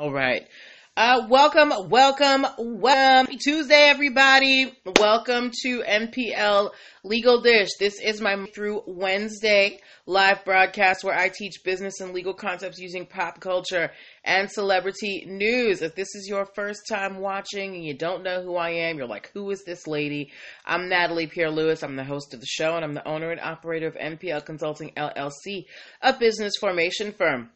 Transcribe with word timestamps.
All 0.00 0.10
right. 0.10 0.48
Uh, 0.96 1.26
welcome, 1.28 1.90
welcome, 1.90 2.46
welcome. 2.56 3.36
Tuesday, 3.36 3.82
everybody. 3.82 4.72
Welcome 4.98 5.50
to 5.62 5.82
NPL 5.82 6.70
Legal 7.04 7.42
Dish. 7.42 7.68
This 7.78 8.00
is 8.00 8.18
my 8.22 8.46
through 8.46 8.82
Wednesday 8.86 9.78
live 10.06 10.42
broadcast 10.46 11.04
where 11.04 11.14
I 11.14 11.28
teach 11.28 11.62
business 11.66 12.00
and 12.00 12.14
legal 12.14 12.32
concepts 12.32 12.78
using 12.78 13.04
pop 13.04 13.40
culture 13.40 13.90
and 14.24 14.50
celebrity 14.50 15.26
news. 15.28 15.82
If 15.82 15.94
this 15.94 16.14
is 16.14 16.26
your 16.26 16.46
first 16.46 16.88
time 16.88 17.18
watching 17.18 17.74
and 17.74 17.84
you 17.84 17.92
don't 17.92 18.22
know 18.22 18.42
who 18.42 18.56
I 18.56 18.70
am, 18.70 18.96
you're 18.96 19.06
like, 19.06 19.30
who 19.34 19.50
is 19.50 19.64
this 19.64 19.86
lady? 19.86 20.32
I'm 20.64 20.88
Natalie 20.88 21.26
Pierre 21.26 21.50
Lewis. 21.50 21.82
I'm 21.82 21.96
the 21.96 22.04
host 22.04 22.32
of 22.32 22.40
the 22.40 22.46
show 22.46 22.74
and 22.74 22.86
I'm 22.86 22.94
the 22.94 23.06
owner 23.06 23.30
and 23.30 23.40
operator 23.40 23.88
of 23.88 23.96
NPL 23.96 24.46
Consulting 24.46 24.92
LLC, 24.96 25.66
a 26.00 26.14
business 26.14 26.54
formation 26.58 27.12
firm. 27.12 27.50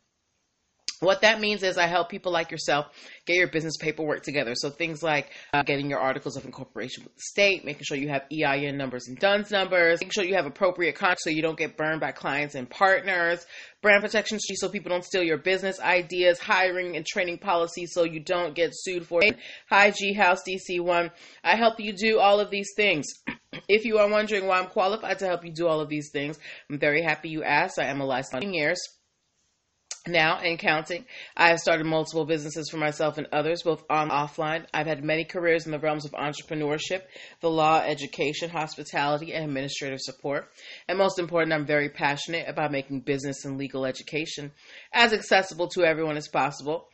What 1.00 1.22
that 1.22 1.40
means 1.40 1.62
is 1.62 1.76
I 1.76 1.86
help 1.86 2.08
people 2.08 2.32
like 2.32 2.50
yourself 2.50 2.86
get 3.26 3.36
your 3.36 3.48
business 3.48 3.76
paperwork 3.76 4.22
together. 4.22 4.54
So 4.54 4.70
things 4.70 5.02
like 5.02 5.30
uh, 5.52 5.62
getting 5.62 5.90
your 5.90 5.98
articles 5.98 6.36
of 6.36 6.44
incorporation 6.44 7.04
with 7.04 7.14
the 7.14 7.22
state, 7.22 7.64
making 7.64 7.84
sure 7.84 7.96
you 7.96 8.08
have 8.08 8.22
EIN 8.32 8.76
numbers 8.76 9.08
and 9.08 9.18
DUNS 9.18 9.50
numbers, 9.50 10.00
making 10.00 10.12
sure 10.12 10.24
you 10.24 10.34
have 10.34 10.46
appropriate 10.46 10.94
contracts 10.94 11.24
so 11.24 11.30
you 11.30 11.42
don't 11.42 11.58
get 11.58 11.76
burned 11.76 12.00
by 12.00 12.12
clients 12.12 12.54
and 12.54 12.68
partners, 12.68 13.44
brand 13.82 14.02
protection 14.02 14.38
so 14.40 14.68
people 14.68 14.90
don't 14.90 15.04
steal 15.04 15.22
your 15.22 15.38
business 15.38 15.80
ideas, 15.80 16.38
hiring 16.38 16.96
and 16.96 17.06
training 17.06 17.38
policies 17.38 17.92
so 17.92 18.04
you 18.04 18.20
don't 18.20 18.54
get 18.54 18.70
sued 18.72 19.06
for 19.06 19.22
it. 19.22 19.36
Hi 19.68 19.90
G 19.90 20.12
House 20.12 20.42
DC1. 20.48 21.10
I 21.42 21.56
help 21.56 21.80
you 21.80 21.92
do 21.92 22.18
all 22.18 22.40
of 22.40 22.50
these 22.50 22.70
things. 22.76 23.06
If 23.68 23.84
you 23.84 23.98
are 23.98 24.10
wondering 24.10 24.46
why 24.46 24.58
I'm 24.58 24.66
qualified 24.66 25.20
to 25.20 25.26
help 25.26 25.44
you 25.44 25.52
do 25.52 25.68
all 25.68 25.80
of 25.80 25.88
these 25.88 26.10
things, 26.10 26.40
I'm 26.68 26.78
very 26.78 27.02
happy 27.02 27.28
you 27.28 27.44
asked. 27.44 27.78
I 27.78 27.84
am 27.84 28.00
a 28.00 28.04
licensed 28.04 28.48
years 28.48 28.80
now 30.06 30.38
and 30.38 30.58
counting. 30.58 31.04
I 31.36 31.48
have 31.48 31.60
started 31.60 31.84
multiple 31.86 32.26
businesses 32.26 32.68
for 32.68 32.76
myself 32.76 33.16
and 33.18 33.26
others, 33.32 33.62
both 33.62 33.84
on 33.88 34.10
and 34.10 34.10
offline. 34.10 34.66
I've 34.74 34.86
had 34.86 35.02
many 35.02 35.24
careers 35.24 35.64
in 35.66 35.72
the 35.72 35.78
realms 35.78 36.04
of 36.04 36.12
entrepreneurship, 36.12 37.02
the 37.40 37.50
law, 37.50 37.80
education, 37.80 38.50
hospitality, 38.50 39.32
and 39.32 39.44
administrative 39.44 40.00
support. 40.00 40.50
And 40.88 40.98
most 40.98 41.18
important, 41.18 41.54
I'm 41.54 41.66
very 41.66 41.88
passionate 41.88 42.48
about 42.48 42.72
making 42.72 43.00
business 43.00 43.44
and 43.44 43.56
legal 43.56 43.86
education 43.86 44.52
as 44.92 45.12
accessible 45.12 45.68
to 45.68 45.84
everyone 45.84 46.16
as 46.16 46.28
possible. 46.28 46.88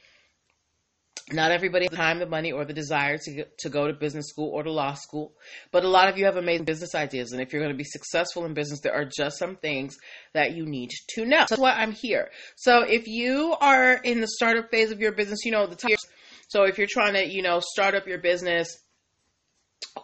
Not 1.33 1.53
everybody 1.53 1.85
has 1.85 1.91
the 1.91 1.97
time, 1.97 2.19
the 2.19 2.27
money, 2.27 2.51
or 2.51 2.65
the 2.65 2.73
desire 2.73 3.17
to, 3.17 3.45
to 3.59 3.69
go 3.69 3.87
to 3.87 3.93
business 3.93 4.27
school 4.29 4.51
or 4.51 4.65
to 4.65 4.73
law 4.73 4.95
school, 4.95 5.33
but 5.71 5.85
a 5.85 5.89
lot 5.89 6.09
of 6.09 6.19
you 6.19 6.25
have 6.25 6.37
amazing 6.37 6.65
business 6.65 6.95
ideas. 6.95 7.33
And 7.33 7.41
if 7.41 7.53
you're 7.53 7.63
going 7.63 7.73
to 7.73 7.79
be 7.79 7.85
successful 7.85 8.45
in 8.47 8.55
business, 8.55 8.81
there 8.81 8.95
are 8.95 9.05
just 9.05 9.39
some 9.39 9.57
things 9.57 9.97
that 10.35 10.57
you 10.57 10.67
need 10.67 10.91
to 11.11 11.25
know. 11.25 11.45
That's 11.49 11.61
why 11.61 11.73
I'm 11.73 11.93
here. 11.93 12.31
So 12.57 12.83
if 12.83 13.07
you 13.07 13.55
are 13.61 13.95
in 13.95 14.21
the 14.21 14.27
startup 14.27 14.71
phase 14.71 14.91
of 14.91 15.01
your 15.01 15.13
business, 15.13 15.45
you 15.45 15.53
know, 15.53 15.67
the 15.67 15.77
time. 15.77 15.97
So 16.49 16.65
if 16.65 16.79
you're 16.79 16.89
trying 16.91 17.15
to, 17.15 17.25
you 17.25 17.43
know, 17.43 17.61
start 17.61 17.95
up 17.95 18.09
your 18.09 18.19
business 18.19 18.77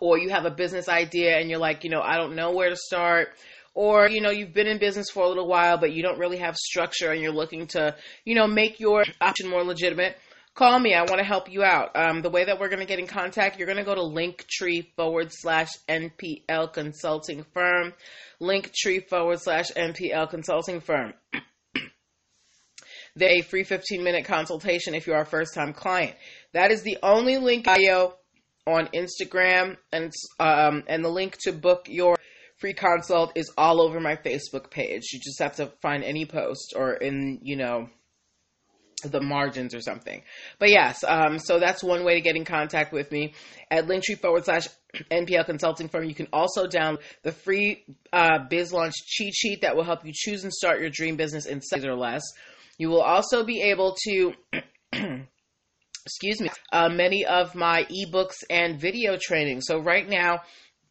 or 0.00 0.18
you 0.18 0.30
have 0.30 0.44
a 0.44 0.50
business 0.50 0.88
idea 0.88 1.38
and 1.38 1.50
you're 1.50 1.58
like, 1.58 1.82
you 1.82 1.91
know, 1.91 2.02
I 2.02 2.16
don't 2.16 2.36
know 2.36 2.52
where 2.52 2.70
to 2.70 2.76
start 2.76 3.30
or 3.74 4.08
you 4.08 4.22
know 4.22 4.30
you've 4.30 4.54
been 4.54 4.66
in 4.66 4.78
business 4.78 5.10
for 5.10 5.22
a 5.22 5.28
little 5.28 5.46
while 5.46 5.76
but 5.76 5.92
you 5.92 6.02
don't 6.02 6.18
really 6.18 6.38
have 6.38 6.56
structure 6.56 7.12
and 7.12 7.20
you're 7.20 7.30
looking 7.30 7.66
to 7.66 7.94
you 8.24 8.34
know 8.34 8.46
make 8.46 8.80
your 8.80 9.04
option 9.20 9.50
more 9.50 9.62
legitimate 9.62 10.16
call 10.56 10.80
me. 10.80 10.94
I 10.94 11.02
want 11.02 11.18
to 11.18 11.24
help 11.24 11.52
you 11.52 11.62
out. 11.62 11.90
Um, 11.94 12.22
the 12.22 12.30
way 12.30 12.44
that 12.44 12.58
we're 12.58 12.68
going 12.68 12.80
to 12.80 12.86
get 12.86 12.98
in 12.98 13.06
contact, 13.06 13.58
you're 13.58 13.66
going 13.66 13.78
to 13.78 13.84
go 13.84 13.94
to 13.94 14.00
linktree 14.00 14.88
forward 14.96 15.28
slash 15.30 15.68
NPL 15.88 16.72
consulting 16.72 17.44
firm. 17.54 17.92
Linktree 18.40 19.08
forward 19.08 19.40
slash 19.40 19.70
NPL 19.70 20.28
consulting 20.30 20.80
firm. 20.80 21.12
they 23.14 23.42
free 23.42 23.64
15 23.64 24.02
minute 24.02 24.24
consultation 24.24 24.94
if 24.94 25.06
you're 25.06 25.16
our 25.16 25.24
first 25.24 25.54
time 25.54 25.72
client. 25.72 26.16
That 26.54 26.72
is 26.72 26.82
the 26.82 26.98
only 27.02 27.36
link 27.36 27.66
bio 27.66 28.14
on 28.66 28.88
Instagram 28.88 29.76
and 29.92 30.12
um, 30.41 30.82
and 30.88 31.04
the 31.04 31.08
link 31.08 31.36
to 31.42 31.52
book 31.52 31.86
your 31.88 32.16
free 32.58 32.74
consult 32.74 33.32
is 33.36 33.52
all 33.56 33.81
over 33.81 34.00
my 34.00 34.16
Facebook 34.16 34.70
page. 34.70 35.04
You 35.12 35.20
just 35.20 35.38
have 35.41 35.56
to 35.56 35.66
find 35.82 36.02
any 36.02 36.25
post 36.25 36.72
or 36.75 36.94
in, 36.94 37.38
you 37.42 37.56
know, 37.56 37.91
the 39.02 39.20
margins 39.20 39.74
or 39.74 39.80
something. 39.80 40.22
But 40.58 40.70
yes, 40.70 41.04
um, 41.06 41.38
so 41.38 41.58
that's 41.58 41.82
one 41.82 42.04
way 42.04 42.14
to 42.14 42.20
get 42.20 42.36
in 42.36 42.44
contact 42.44 42.92
with 42.92 43.12
me 43.12 43.34
at 43.70 43.86
linktree 43.86 44.18
forward 44.18 44.44
slash 44.44 44.68
NPL 45.10 45.44
consulting 45.46 45.88
firm. 45.88 46.04
You 46.04 46.14
can 46.14 46.28
also 46.32 46.66
download 46.66 47.02
the 47.22 47.32
free 47.32 47.84
uh, 48.12 48.38
biz 48.48 48.72
launch 48.72 48.94
cheat 49.06 49.34
sheet 49.34 49.60
that 49.62 49.76
will 49.76 49.84
help 49.84 50.04
you 50.04 50.12
choose 50.14 50.44
and 50.44 50.52
start 50.52 50.80
your 50.80 50.90
dream 50.90 51.16
business 51.16 51.46
in 51.46 51.60
seconds 51.60 51.86
or 51.86 51.94
less. 51.94 52.22
You 52.78 52.88
will 52.88 53.02
also 53.02 53.44
be 53.44 53.62
able 53.62 53.96
to 54.04 54.32
excuse 56.06 56.40
me, 56.40 56.48
uh, 56.72 56.88
many 56.88 57.26
of 57.26 57.54
my 57.54 57.84
ebooks 57.84 58.44
and 58.48 58.80
video 58.80 59.18
training. 59.20 59.60
So 59.60 59.80
right 59.80 60.08
now, 60.08 60.40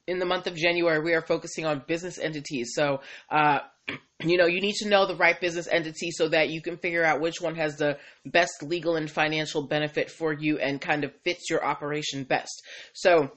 in 0.08 0.20
the 0.20 0.26
month 0.26 0.48
of 0.48 0.56
January, 0.56 1.02
we 1.02 1.14
are 1.14 1.22
focusing 1.22 1.66
on 1.66 1.84
business 1.88 2.18
entities. 2.18 2.72
So, 2.74 3.02
uh, 3.30 3.60
you 4.24 4.38
know, 4.38 4.46
you 4.46 4.62
need 4.62 4.76
to 4.76 4.90
know 4.90 5.06
the 5.06 5.16
right 5.16 5.40
business 5.40 5.68
entity 5.68 6.12
so 6.12 6.30
that 6.30 6.50
you 6.50 6.62
can 6.62 6.78
figure 6.78 7.04
out 7.04 7.22
which 7.22 7.42
one 7.42 7.56
has 7.56 7.76
the 7.76 7.98
best 8.26 8.64
legal 8.64 8.96
and 8.96 9.10
financial 9.10 9.68
benefit 9.68 10.10
for 10.10 10.34
you 10.34 10.58
and 10.58 10.80
kind 10.80 11.04
of 11.04 11.14
fits 11.24 11.50
your 11.50 11.64
operation 11.66 12.24
best. 12.24 12.64
So, 12.94 13.32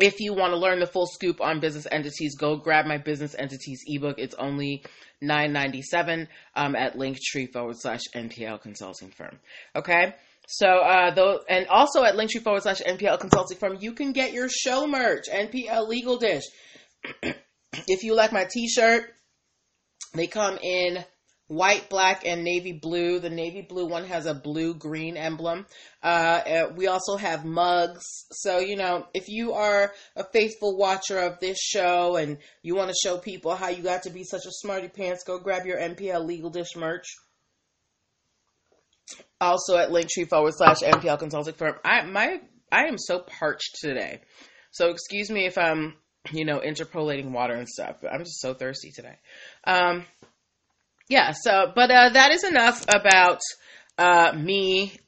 if 0.00 0.20
you 0.20 0.32
want 0.32 0.52
to 0.52 0.58
learn 0.58 0.78
the 0.78 0.86
full 0.86 1.06
scoop 1.06 1.40
on 1.40 1.58
business 1.58 1.86
entities, 1.90 2.36
go 2.36 2.56
grab 2.56 2.86
my 2.86 2.98
business 2.98 3.34
entities 3.36 3.82
ebook. 3.86 4.18
It's 4.18 4.34
only 4.36 4.84
nine 5.20 5.52
ninety 5.52 5.82
seven 5.82 6.28
um, 6.54 6.76
at 6.76 6.96
Linktree 6.96 7.52
forward 7.52 7.76
slash 7.78 8.02
NPL 8.14 8.62
consulting 8.62 9.10
firm. 9.10 9.40
Okay. 9.74 10.14
So, 10.50 10.66
uh, 10.66 11.10
though, 11.10 11.40
and 11.46 11.66
also 11.68 12.02
at 12.04 12.14
Linktree 12.14 12.42
forward 12.42 12.62
slash 12.62 12.80
NPL 12.80 13.20
consulting 13.20 13.58
firm, 13.58 13.76
you 13.80 13.92
can 13.92 14.12
get 14.12 14.32
your 14.32 14.48
show 14.48 14.86
merch, 14.86 15.24
NPL 15.30 15.86
Legal 15.86 16.16
Dish. 16.16 16.44
if 17.86 18.02
you 18.02 18.14
like 18.14 18.32
my 18.32 18.46
t-shirt, 18.50 19.12
they 20.14 20.26
come 20.26 20.56
in 20.62 21.04
white, 21.48 21.90
black, 21.90 22.24
and 22.24 22.44
navy 22.44 22.72
blue. 22.72 23.18
The 23.18 23.28
navy 23.28 23.60
blue 23.60 23.84
one 23.84 24.06
has 24.06 24.24
a 24.24 24.32
blue 24.32 24.72
green 24.72 25.18
emblem. 25.18 25.66
Uh, 26.02 26.06
uh, 26.06 26.72
we 26.74 26.86
also 26.86 27.18
have 27.18 27.44
mugs. 27.44 28.06
So, 28.32 28.58
you 28.58 28.76
know, 28.76 29.06
if 29.12 29.28
you 29.28 29.52
are 29.52 29.92
a 30.16 30.24
faithful 30.24 30.78
watcher 30.78 31.18
of 31.18 31.40
this 31.40 31.58
show 31.58 32.16
and 32.16 32.38
you 32.62 32.74
want 32.74 32.88
to 32.88 32.96
show 33.02 33.18
people 33.18 33.54
how 33.54 33.68
you 33.68 33.82
got 33.82 34.04
to 34.04 34.10
be 34.10 34.24
such 34.24 34.46
a 34.46 34.50
smarty 34.50 34.88
pants, 34.88 35.24
go 35.24 35.38
grab 35.38 35.66
your 35.66 35.78
NPL 35.78 36.24
Legal 36.24 36.48
Dish 36.48 36.74
merch. 36.74 37.04
Also 39.40 39.76
at 39.76 39.90
Linktree 39.90 40.28
forward 40.28 40.54
slash 40.56 40.80
NPL 40.80 41.18
Consulting 41.18 41.54
Firm. 41.54 41.74
I 41.84 42.04
my 42.04 42.40
I 42.70 42.86
am 42.86 42.98
so 42.98 43.20
parched 43.20 43.76
today. 43.80 44.20
So 44.70 44.90
excuse 44.90 45.30
me 45.30 45.46
if 45.46 45.56
I'm 45.56 45.94
you 46.32 46.44
know, 46.44 46.60
interpolating 46.60 47.32
water 47.32 47.54
and 47.54 47.68
stuff. 47.68 47.96
But 48.00 48.12
I'm 48.12 48.20
just 48.20 48.40
so 48.40 48.54
thirsty 48.54 48.90
today. 48.90 49.16
Um, 49.64 50.04
yeah, 51.08 51.32
so, 51.32 51.72
but 51.74 51.90
uh, 51.90 52.10
that 52.10 52.32
is 52.32 52.44
enough 52.44 52.84
about 52.88 53.40
uh, 53.96 54.32
me 54.36 54.98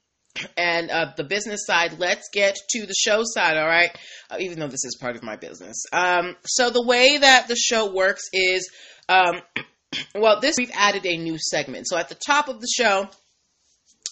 and 0.57 0.91
uh, 0.91 1.13
the 1.17 1.25
business 1.25 1.67
side. 1.67 1.99
Let's 1.99 2.29
get 2.33 2.57
to 2.71 2.87
the 2.87 2.95
show 2.95 3.23
side, 3.25 3.57
all 3.57 3.67
right? 3.67 3.91
Uh, 4.31 4.37
even 4.41 4.59
though 4.59 4.69
this 4.69 4.85
is 4.85 4.97
part 5.01 5.17
of 5.17 5.23
my 5.23 5.37
business. 5.37 5.77
Um, 5.93 6.37
so, 6.47 6.71
the 6.71 6.85
way 6.85 7.19
that 7.19 7.49
the 7.49 7.57
show 7.57 7.93
works 7.93 8.23
is, 8.33 8.71
um, 9.09 9.43
well, 10.15 10.41
this 10.41 10.57
we've 10.59 10.71
added 10.75 11.05
a 11.05 11.19
new 11.19 11.37
segment. 11.39 11.87
So, 11.87 11.99
at 11.99 12.09
the 12.09 12.19
top 12.27 12.49
of 12.49 12.61
the 12.61 12.69
show, 12.75 13.09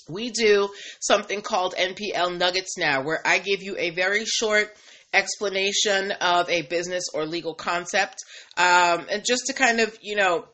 we 0.09 0.31
do 0.31 0.71
something 1.01 1.43
called 1.43 1.75
NPL 1.75 2.37
Nuggets 2.37 2.77
now, 2.79 3.03
where 3.03 3.21
I 3.27 3.39
give 3.39 3.63
you 3.63 3.77
a 3.79 3.91
very 3.91 4.25
short 4.25 4.75
explanation 5.13 6.13
of 6.21 6.51
a 6.51 6.63
business 6.63 7.05
or 7.15 7.25
legal 7.25 7.55
concept, 7.55 8.17
um, 8.57 9.07
and 9.11 9.25
just 9.25 9.47
to 9.47 9.53
kind 9.55 9.81
of, 9.81 9.97
you 10.03 10.17
know, 10.17 10.47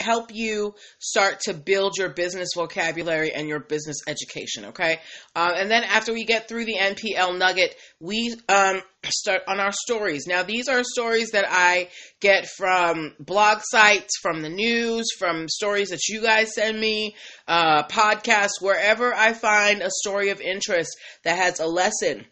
help 0.00 0.34
you 0.34 0.74
start 0.98 1.40
to 1.40 1.54
build 1.54 1.96
your 1.96 2.10
business 2.10 2.50
vocabulary 2.54 3.32
and 3.32 3.48
your 3.48 3.60
business 3.60 3.96
education, 4.06 4.66
okay? 4.66 5.00
Uh, 5.34 5.52
and 5.56 5.70
then 5.70 5.82
after 5.84 6.12
we 6.12 6.24
get 6.24 6.48
through 6.48 6.64
the 6.66 6.76
NPL 6.76 7.38
nugget, 7.38 7.74
we 8.00 8.34
um, 8.48 8.82
start 9.06 9.42
on 9.48 9.60
our 9.60 9.72
stories. 9.72 10.26
Now, 10.26 10.42
these 10.42 10.68
are 10.68 10.82
stories 10.84 11.30
that 11.30 11.46
I 11.48 11.88
get 12.20 12.46
from 12.48 13.14
blog 13.18 13.60
sites, 13.62 14.18
from 14.20 14.42
the 14.42 14.50
news, 14.50 15.06
from 15.18 15.48
stories 15.48 15.88
that 15.88 16.06
you 16.08 16.20
guys 16.22 16.54
send 16.54 16.78
me, 16.78 17.16
uh, 17.48 17.84
podcasts, 17.84 18.60
wherever 18.60 19.14
I 19.14 19.32
find 19.32 19.80
a 19.80 19.90
story 19.90 20.30
of 20.30 20.40
interest 20.40 20.90
that 21.24 21.38
has 21.38 21.60
a 21.60 21.66
lesson 21.66 22.26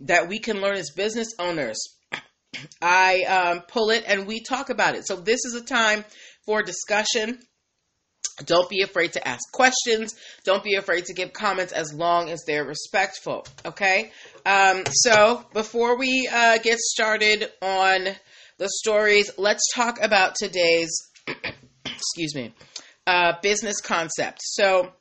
that 0.00 0.28
we 0.28 0.38
can 0.38 0.60
learn 0.60 0.76
as 0.76 0.90
business 0.90 1.28
owners. 1.38 1.78
I 2.82 3.22
um, 3.22 3.60
pull 3.62 3.90
it 3.90 4.04
and 4.06 4.26
we 4.26 4.40
talk 4.40 4.70
about 4.70 4.94
it. 4.94 5.06
So 5.06 5.16
this 5.16 5.44
is 5.44 5.54
a 5.54 5.64
time 5.64 6.04
for 6.44 6.62
discussion. 6.62 7.38
Don't 8.44 8.68
be 8.68 8.82
afraid 8.82 9.12
to 9.14 9.28
ask 9.28 9.40
questions. 9.52 10.14
Don't 10.44 10.64
be 10.64 10.74
afraid 10.74 11.04
to 11.06 11.14
give 11.14 11.32
comments 11.32 11.72
as 11.72 11.92
long 11.92 12.30
as 12.30 12.42
they're 12.46 12.64
respectful. 12.64 13.46
Okay. 13.64 14.12
Um, 14.46 14.84
so 14.90 15.44
before 15.52 15.98
we 15.98 16.28
uh, 16.32 16.58
get 16.58 16.78
started 16.78 17.50
on 17.60 18.08
the 18.58 18.68
stories, 18.68 19.30
let's 19.36 19.62
talk 19.74 20.00
about 20.00 20.34
today's, 20.36 20.90
excuse 21.84 22.34
me, 22.34 22.54
uh, 23.06 23.34
business 23.42 23.80
concept. 23.80 24.40
So 24.42 24.92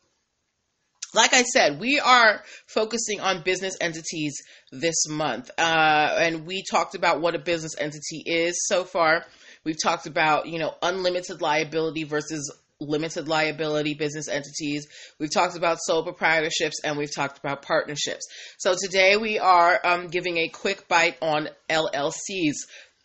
like 1.14 1.34
I 1.34 1.44
said, 1.44 1.80
we 1.80 2.00
are 2.00 2.44
focusing 2.68 3.20
on 3.20 3.44
business 3.44 3.76
entities 3.82 4.36
this 4.72 5.08
month. 5.08 5.50
Uh, 5.58 6.16
and 6.20 6.46
we 6.46 6.64
talked 6.70 6.96
about 6.96 7.22
what 7.22 7.36
a 7.36 7.40
business 7.40 7.76
entity 7.78 8.24
is 8.26 8.68
so 8.68 8.84
far. 8.84 9.26
We've 9.64 9.82
talked 9.82 10.06
about, 10.06 10.48
you 10.48 10.60
know, 10.60 10.76
unlimited 10.82 11.42
liability 11.42 12.04
versus 12.04 12.52
limited 12.80 13.28
liability 13.28 13.94
business 13.94 14.30
entities. 14.30 14.88
We've 15.20 15.34
talked 15.34 15.58
about 15.58 15.80
sole 15.82 16.06
proprietorships 16.06 16.76
and 16.84 16.98
we've 16.98 17.14
talked 17.14 17.38
about 17.38 17.62
partnerships. 17.62 18.26
So 18.58 18.76
today 18.82 19.18
we 19.18 19.38
are 19.38 19.80
um, 19.84 20.08
giving 20.08 20.38
a 20.38 20.48
quick 20.48 20.88
bite 20.88 21.18
on 21.22 21.50
LLCs. 21.70 22.56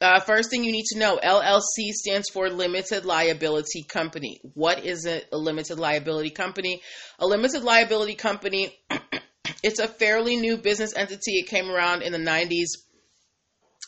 Uh, 0.05 0.21
first 0.21 0.51
thing 0.51 0.63
you 0.63 0.71
need 0.71 0.85
to 0.85 0.99
know 0.99 1.19
LLC 1.25 1.93
stands 1.93 2.29
for 2.29 2.51
Limited 2.51 3.07
Liability 3.07 3.85
Company. 3.85 4.39
What 4.53 4.85
is 4.85 5.07
a, 5.07 5.23
a 5.33 5.39
limited 5.39 5.79
liability 5.79 6.29
company? 6.29 6.83
A 7.19 7.27
limited 7.27 7.63
liability 7.63 8.15
company, 8.15 8.79
it's 9.63 9.79
a 9.79 9.89
fairly 9.89 10.37
new 10.37 10.59
business 10.59 10.95
entity. 10.95 11.39
It 11.39 11.47
came 11.47 11.71
around 11.71 12.03
in 12.03 12.13
the 12.13 12.19
90s 12.19 12.84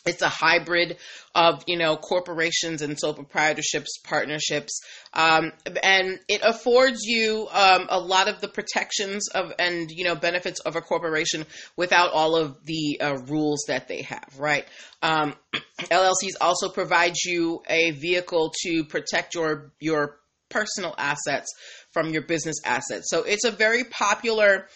it's 0.07 0.23
a 0.23 0.29
hybrid 0.29 0.97
of 1.35 1.65
you 1.67 1.77
know 1.77 1.97
corporations 1.97 2.81
and 2.81 2.99
sole 2.99 3.15
proprietorships 3.15 4.03
partnerships. 4.05 4.81
Um, 5.13 5.53
and 5.83 6.21
it 6.29 6.41
affords 6.43 7.01
you 7.03 7.49
um, 7.51 7.87
a 7.89 7.99
lot 7.99 8.29
of 8.29 8.41
the 8.41 8.49
protections 8.49 9.29
of 9.29 9.53
and 9.59 9.91
you 9.91 10.05
know 10.05 10.15
benefits 10.15 10.61
of 10.61 10.77
a 10.77 10.81
corporation 10.81 11.45
without 11.77 12.13
all 12.13 12.37
of 12.37 12.65
the 12.65 13.01
uh, 13.01 13.19
rules 13.27 13.65
that 13.69 13.89
they 13.89 14.03
have 14.03 14.39
right? 14.39 14.67
Um, 15.03 15.35
llcs 15.81 16.35
also 16.41 16.69
provide 16.69 17.15
you 17.25 17.63
a 17.69 17.91
vehicle 17.91 18.53
to 18.63 18.85
protect 18.85 19.35
your 19.35 19.73
your 19.81 20.19
personal 20.49 20.95
assets 20.97 21.53
from 21.93 22.11
your 22.11 22.23
business 22.23 22.57
assets. 22.65 23.11
So 23.11 23.23
it's 23.23 23.45
a 23.45 23.51
very 23.51 23.85
popular 23.85 24.69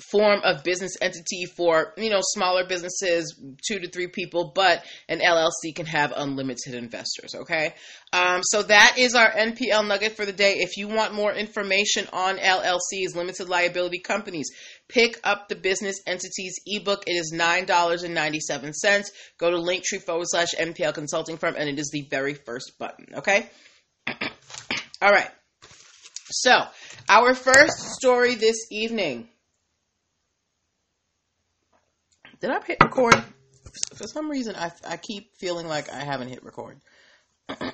form 0.00 0.40
of 0.44 0.64
business 0.64 0.96
entity 1.00 1.44
for 1.56 1.92
you 1.96 2.10
know 2.10 2.20
smaller 2.22 2.66
businesses 2.66 3.38
two 3.66 3.78
to 3.78 3.88
three 3.88 4.06
people 4.06 4.52
but 4.54 4.84
an 5.08 5.20
llc 5.20 5.74
can 5.74 5.86
have 5.86 6.12
unlimited 6.16 6.74
investors 6.74 7.34
okay? 7.34 7.74
Um, 8.12 8.42
so 8.42 8.62
that 8.62 8.96
is 8.98 9.14
our 9.14 9.30
npl 9.30 9.86
nugget 9.86 10.16
for 10.16 10.26
the 10.26 10.32
day. 10.32 10.54
If 10.58 10.76
you 10.76 10.88
want 10.88 11.14
more 11.14 11.32
information 11.32 12.06
on 12.12 12.38
llcs 12.38 13.14
limited 13.14 13.48
liability 13.48 13.98
companies 13.98 14.50
pick 14.88 15.20
up 15.24 15.48
the 15.48 15.56
business 15.56 16.00
entities 16.06 16.58
ebook. 16.66 17.04
It 17.06 17.12
is 17.12 17.32
$9.97 17.34 19.04
go 19.38 19.50
to 19.50 19.56
linktree 19.56 20.02
forward 20.04 20.26
slash 20.28 20.54
npl 20.58 20.94
consulting 20.94 21.36
firm 21.36 21.54
and 21.56 21.68
it 21.68 21.78
is 21.78 21.90
the 21.92 22.06
very 22.10 22.34
first 22.34 22.72
button 22.78 23.06
okay? 23.16 23.48
All 25.02 25.10
right. 25.10 25.30
So 26.32 26.62
our 27.08 27.34
first 27.34 27.78
story 27.98 28.34
this 28.36 28.66
evening 28.70 29.28
Did 32.40 32.50
I 32.50 32.64
hit 32.64 32.78
record? 32.82 33.22
For 33.94 34.06
some 34.06 34.30
reason, 34.30 34.56
I, 34.56 34.72
I 34.88 34.96
keep 34.96 35.36
feeling 35.36 35.68
like 35.68 35.92
I 35.92 36.04
haven't 36.04 36.28
hit 36.28 36.42
record. 36.42 36.80
All 37.48 37.68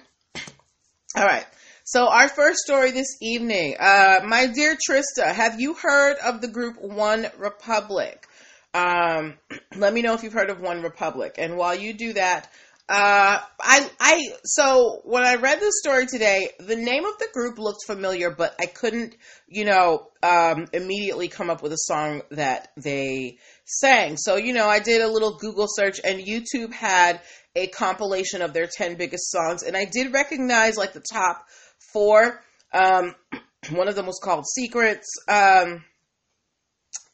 right. 1.17 1.47
So 1.85 2.09
our 2.09 2.29
first 2.29 2.59
story 2.59 2.91
this 2.91 3.17
evening, 3.23 3.77
uh, 3.79 4.21
my 4.27 4.49
dear 4.49 4.77
Trista, 4.77 5.33
have 5.33 5.61
you 5.61 5.75
heard 5.75 6.17
of 6.19 6.41
the 6.41 6.49
group 6.49 6.83
One 6.83 7.29
Republic? 7.39 8.27
Um, 8.75 9.35
let 9.77 9.95
me 9.95 10.03
know 10.03 10.15
if 10.15 10.25
you've 10.25 10.33
heard 10.33 10.51
of 10.51 10.61
One 10.61 10.83
Republic. 10.83 11.37
And 11.39 11.57
while 11.57 11.77
you 11.77 11.95
do 11.95 12.15
that, 12.15 12.51
uh, 12.89 13.39
I, 13.61 13.91
I, 14.01 14.23
so 14.45 15.01
when 15.05 15.25
I 15.25 15.37
read 15.37 15.61
this 15.61 15.75
story 15.81 16.07
today, 16.07 16.51
the 16.59 16.77
name 16.77 17.05
of 17.05 17.19
the 17.19 17.29
group 17.33 17.59
looked 17.59 17.85
familiar, 17.87 18.31
but 18.31 18.55
I 18.61 18.67
couldn't, 18.67 19.17
you 19.49 19.65
know, 19.65 20.09
um, 20.23 20.67
immediately 20.73 21.29
come 21.29 21.51
up 21.51 21.63
with 21.63 21.73
a 21.73 21.79
song 21.79 22.23
that 22.31 22.73
they 22.77 23.39
sang. 23.67 24.17
So, 24.17 24.37
you 24.37 24.53
know, 24.53 24.69
I 24.69 24.79
did 24.79 25.03
a 25.03 25.09
little 25.09 25.37
Google 25.37 25.67
search 25.69 26.01
and 26.03 26.21
YouTube 26.21 26.73
had 26.73 27.21
a 27.55 27.67
compilation 27.67 28.41
of 28.41 28.53
their 28.53 28.69
10 28.71 28.97
biggest 28.97 29.31
songs. 29.31 29.63
And 29.63 29.77
I 29.77 29.85
did 29.85 30.13
recognize 30.13 30.77
like 30.77 30.93
the 30.93 31.05
top 31.13 31.45
four. 31.93 32.43
Um, 32.73 33.15
one 33.71 33.89
of 33.89 33.97
them 33.97 34.07
was 34.07 34.21
called 34.23 34.47
Secrets. 34.47 35.09
Um, 35.29 35.85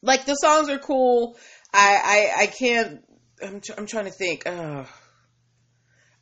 like 0.03 0.27
the 0.27 0.35
songs 0.35 0.69
are 0.69 0.79
cool. 0.79 1.37
I, 1.73 2.31
I, 2.37 2.43
I 2.43 2.47
can't, 2.47 3.03
I'm, 3.43 3.61
I'm 3.77 3.87
trying 3.87 4.05
to 4.05 4.11
think. 4.11 4.47
Uh, 4.47 4.85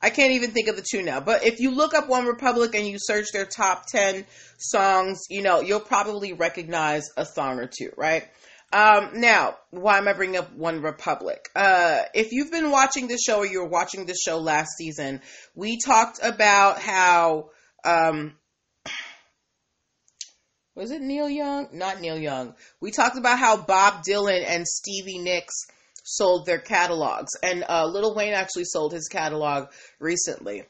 I 0.03 0.11
can't 0.11 0.33
even 0.33 0.53
think 0.53 0.69
of 0.69 0.77
the 0.77 0.87
two 0.89 1.03
now. 1.03 1.21
But 1.21 1.45
if 1.45 1.61
you 1.61 1.73
look 1.73 1.93
up 1.93 2.09
One 2.09 2.27
Republic 2.27 2.75
and 2.75 2.87
you 2.87 2.97
search 2.99 3.27
their 3.33 3.45
top 3.45 3.87
10 3.87 4.25
songs, 4.59 5.21
you 5.29 5.43
know, 5.43 5.61
you'll 5.61 5.81
probably 5.81 6.33
recognize 6.33 7.09
a 7.17 7.27
song 7.27 7.59
or 7.59 7.67
two, 7.67 7.91
right? 7.97 8.25
Um, 8.73 9.11
now, 9.15 9.57
why 9.71 9.99
am 9.99 10.07
I 10.07 10.13
bringing 10.13 10.37
up 10.37 10.53
One 10.55 10.81
Republic? 10.81 11.49
Uh, 11.57 12.03
if 12.15 12.31
you've 12.31 12.53
been 12.53 12.71
watching 12.71 13.09
this 13.09 13.23
show 13.23 13.39
or 13.39 13.47
you 13.47 13.63
were 13.63 13.69
watching 13.69 14.07
this 14.07 14.21
show 14.21 14.39
last 14.39 14.71
season, 14.79 15.21
we 15.57 15.79
talked 15.85 16.21
about 16.23 16.79
how, 16.79 17.51
um, 17.85 18.35
was 20.77 20.93
it 20.93 21.03
Neil 21.03 21.29
Young? 21.29 21.69
Not 21.73 22.01
Neil 22.01 22.17
Young. 22.17 22.55
We 22.81 22.93
talked 22.93 23.19
about 23.19 23.41
how 23.41 23.57
Bob 23.57 24.05
Dylan 24.09 24.45
and 24.47 24.67
Stevie 24.67 25.19
Nicks 25.19 25.55
sold 26.05 26.47
their 26.47 26.61
catalogs. 26.61 27.33
And 27.43 27.65
uh, 27.69 27.87
Lil 27.87 28.15
Wayne 28.15 28.35
actually 28.35 28.65
sold 28.65 28.93
his 28.93 29.09
catalog 29.09 29.69
recently. 29.99 30.63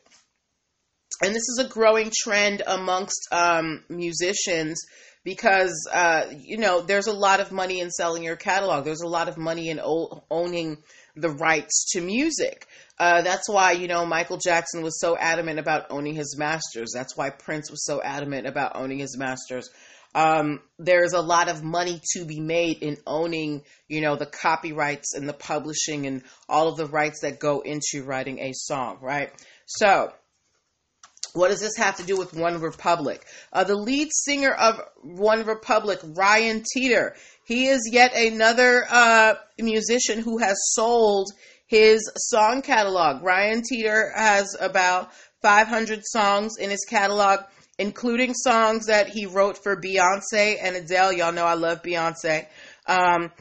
And 1.22 1.34
this 1.34 1.48
is 1.48 1.58
a 1.62 1.68
growing 1.68 2.10
trend 2.22 2.62
amongst 2.66 3.28
um, 3.30 3.84
musicians 3.90 4.80
because, 5.24 5.88
uh, 5.92 6.26
you 6.36 6.56
know, 6.56 6.80
there's 6.80 7.06
a 7.06 7.12
lot 7.12 7.40
of 7.40 7.52
money 7.52 7.80
in 7.80 7.90
selling 7.90 8.22
your 8.22 8.36
catalog. 8.36 8.84
There's 8.84 9.02
a 9.02 9.08
lot 9.08 9.28
of 9.28 9.36
money 9.36 9.68
in 9.68 9.80
o- 9.80 10.24
owning 10.30 10.78
the 11.16 11.30
rights 11.30 11.90
to 11.92 12.00
music. 12.00 12.66
Uh, 12.98 13.22
that's 13.22 13.48
why, 13.48 13.72
you 13.72 13.88
know, 13.88 14.06
Michael 14.06 14.38
Jackson 14.38 14.82
was 14.82 15.00
so 15.00 15.16
adamant 15.16 15.58
about 15.58 15.86
owning 15.90 16.14
his 16.14 16.36
masters. 16.38 16.90
That's 16.94 17.16
why 17.16 17.30
Prince 17.30 17.70
was 17.70 17.84
so 17.84 18.02
adamant 18.02 18.46
about 18.46 18.76
owning 18.76 18.98
his 18.98 19.16
masters 19.16 19.70
um, 20.14 20.60
there's 20.78 21.12
a 21.12 21.20
lot 21.20 21.48
of 21.48 21.62
money 21.62 22.00
to 22.14 22.24
be 22.24 22.40
made 22.40 22.82
in 22.82 22.96
owning, 23.06 23.62
you 23.88 24.00
know, 24.00 24.16
the 24.16 24.26
copyrights 24.26 25.14
and 25.14 25.28
the 25.28 25.32
publishing 25.32 26.06
and 26.06 26.22
all 26.48 26.68
of 26.68 26.76
the 26.76 26.86
rights 26.86 27.20
that 27.20 27.38
go 27.38 27.60
into 27.60 28.02
writing 28.04 28.40
a 28.40 28.52
song, 28.52 28.98
right? 29.00 29.30
So, 29.66 30.12
what 31.32 31.48
does 31.48 31.60
this 31.60 31.76
have 31.76 31.96
to 31.96 32.02
do 32.02 32.16
with 32.16 32.34
One 32.34 32.60
Republic? 32.60 33.24
Uh, 33.52 33.64
the 33.64 33.76
lead 33.76 34.08
singer 34.12 34.52
of 34.52 34.80
One 35.02 35.44
Republic, 35.44 36.00
Ryan 36.02 36.64
Tedder, 36.74 37.14
he 37.44 37.66
is 37.66 37.88
yet 37.92 38.14
another 38.14 38.84
uh, 38.88 39.34
musician 39.58 40.20
who 40.20 40.38
has 40.38 40.56
sold 40.72 41.30
his 41.66 42.10
song 42.16 42.62
catalog. 42.62 43.22
Ryan 43.22 43.62
Tedder 43.62 44.12
has 44.14 44.56
about 44.60 45.10
500 45.42 46.02
songs 46.04 46.56
in 46.58 46.70
his 46.70 46.84
catalog 46.88 47.40
including 47.80 48.34
songs 48.34 48.86
that 48.86 49.08
he 49.08 49.24
wrote 49.24 49.56
for 49.56 49.74
Beyonce 49.74 50.56
and 50.60 50.76
Adele. 50.76 51.14
Y'all 51.14 51.32
know 51.32 51.46
I 51.46 51.54
love 51.54 51.82
Beyonce. 51.82 52.46
Um, 52.86 53.32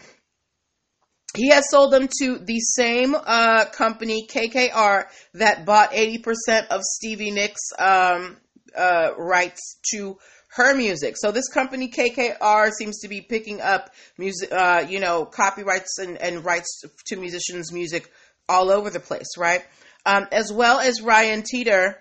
he 1.36 1.50
has 1.50 1.69
sold 1.69 1.93
them 1.93 2.07
to 2.21 2.39
the 2.39 2.59
same 2.59 3.15
uh, 3.15 3.65
company, 3.65 4.27
KKR, 4.27 5.05
that 5.36 5.65
bought 5.65 5.91
80% 5.91 6.67
of 6.67 6.81
Stevie 6.81 7.31
Nicks' 7.31 7.71
um, 7.77 8.38
uh, 8.75 9.12
rights 9.17 9.77
to 9.91 10.17
her 10.50 10.75
music. 10.75 11.15
So 11.17 11.31
this 11.31 11.48
company, 11.48 11.89
KKR, 11.89 12.71
seems 12.71 13.00
to 13.01 13.07
be 13.07 13.21
picking 13.21 13.62
up 13.62 13.91
music, 14.17 14.51
uh, 14.51 14.86
you 14.88 15.00
know, 15.00 15.25
copyrights 15.25 16.00
and, 16.00 16.17
and 16.17 16.43
rights 16.43 16.83
to 17.07 17.15
musicians' 17.15 17.71
music 17.71 18.12
all 18.48 18.71
over 18.71 18.89
the 18.89 19.00
place, 19.00 19.38
right? 19.38 19.63
Um, 20.05 20.27
as 20.31 20.51
well 20.51 20.79
as 20.79 21.01
Ryan 21.01 21.43
Tedder. 21.43 21.98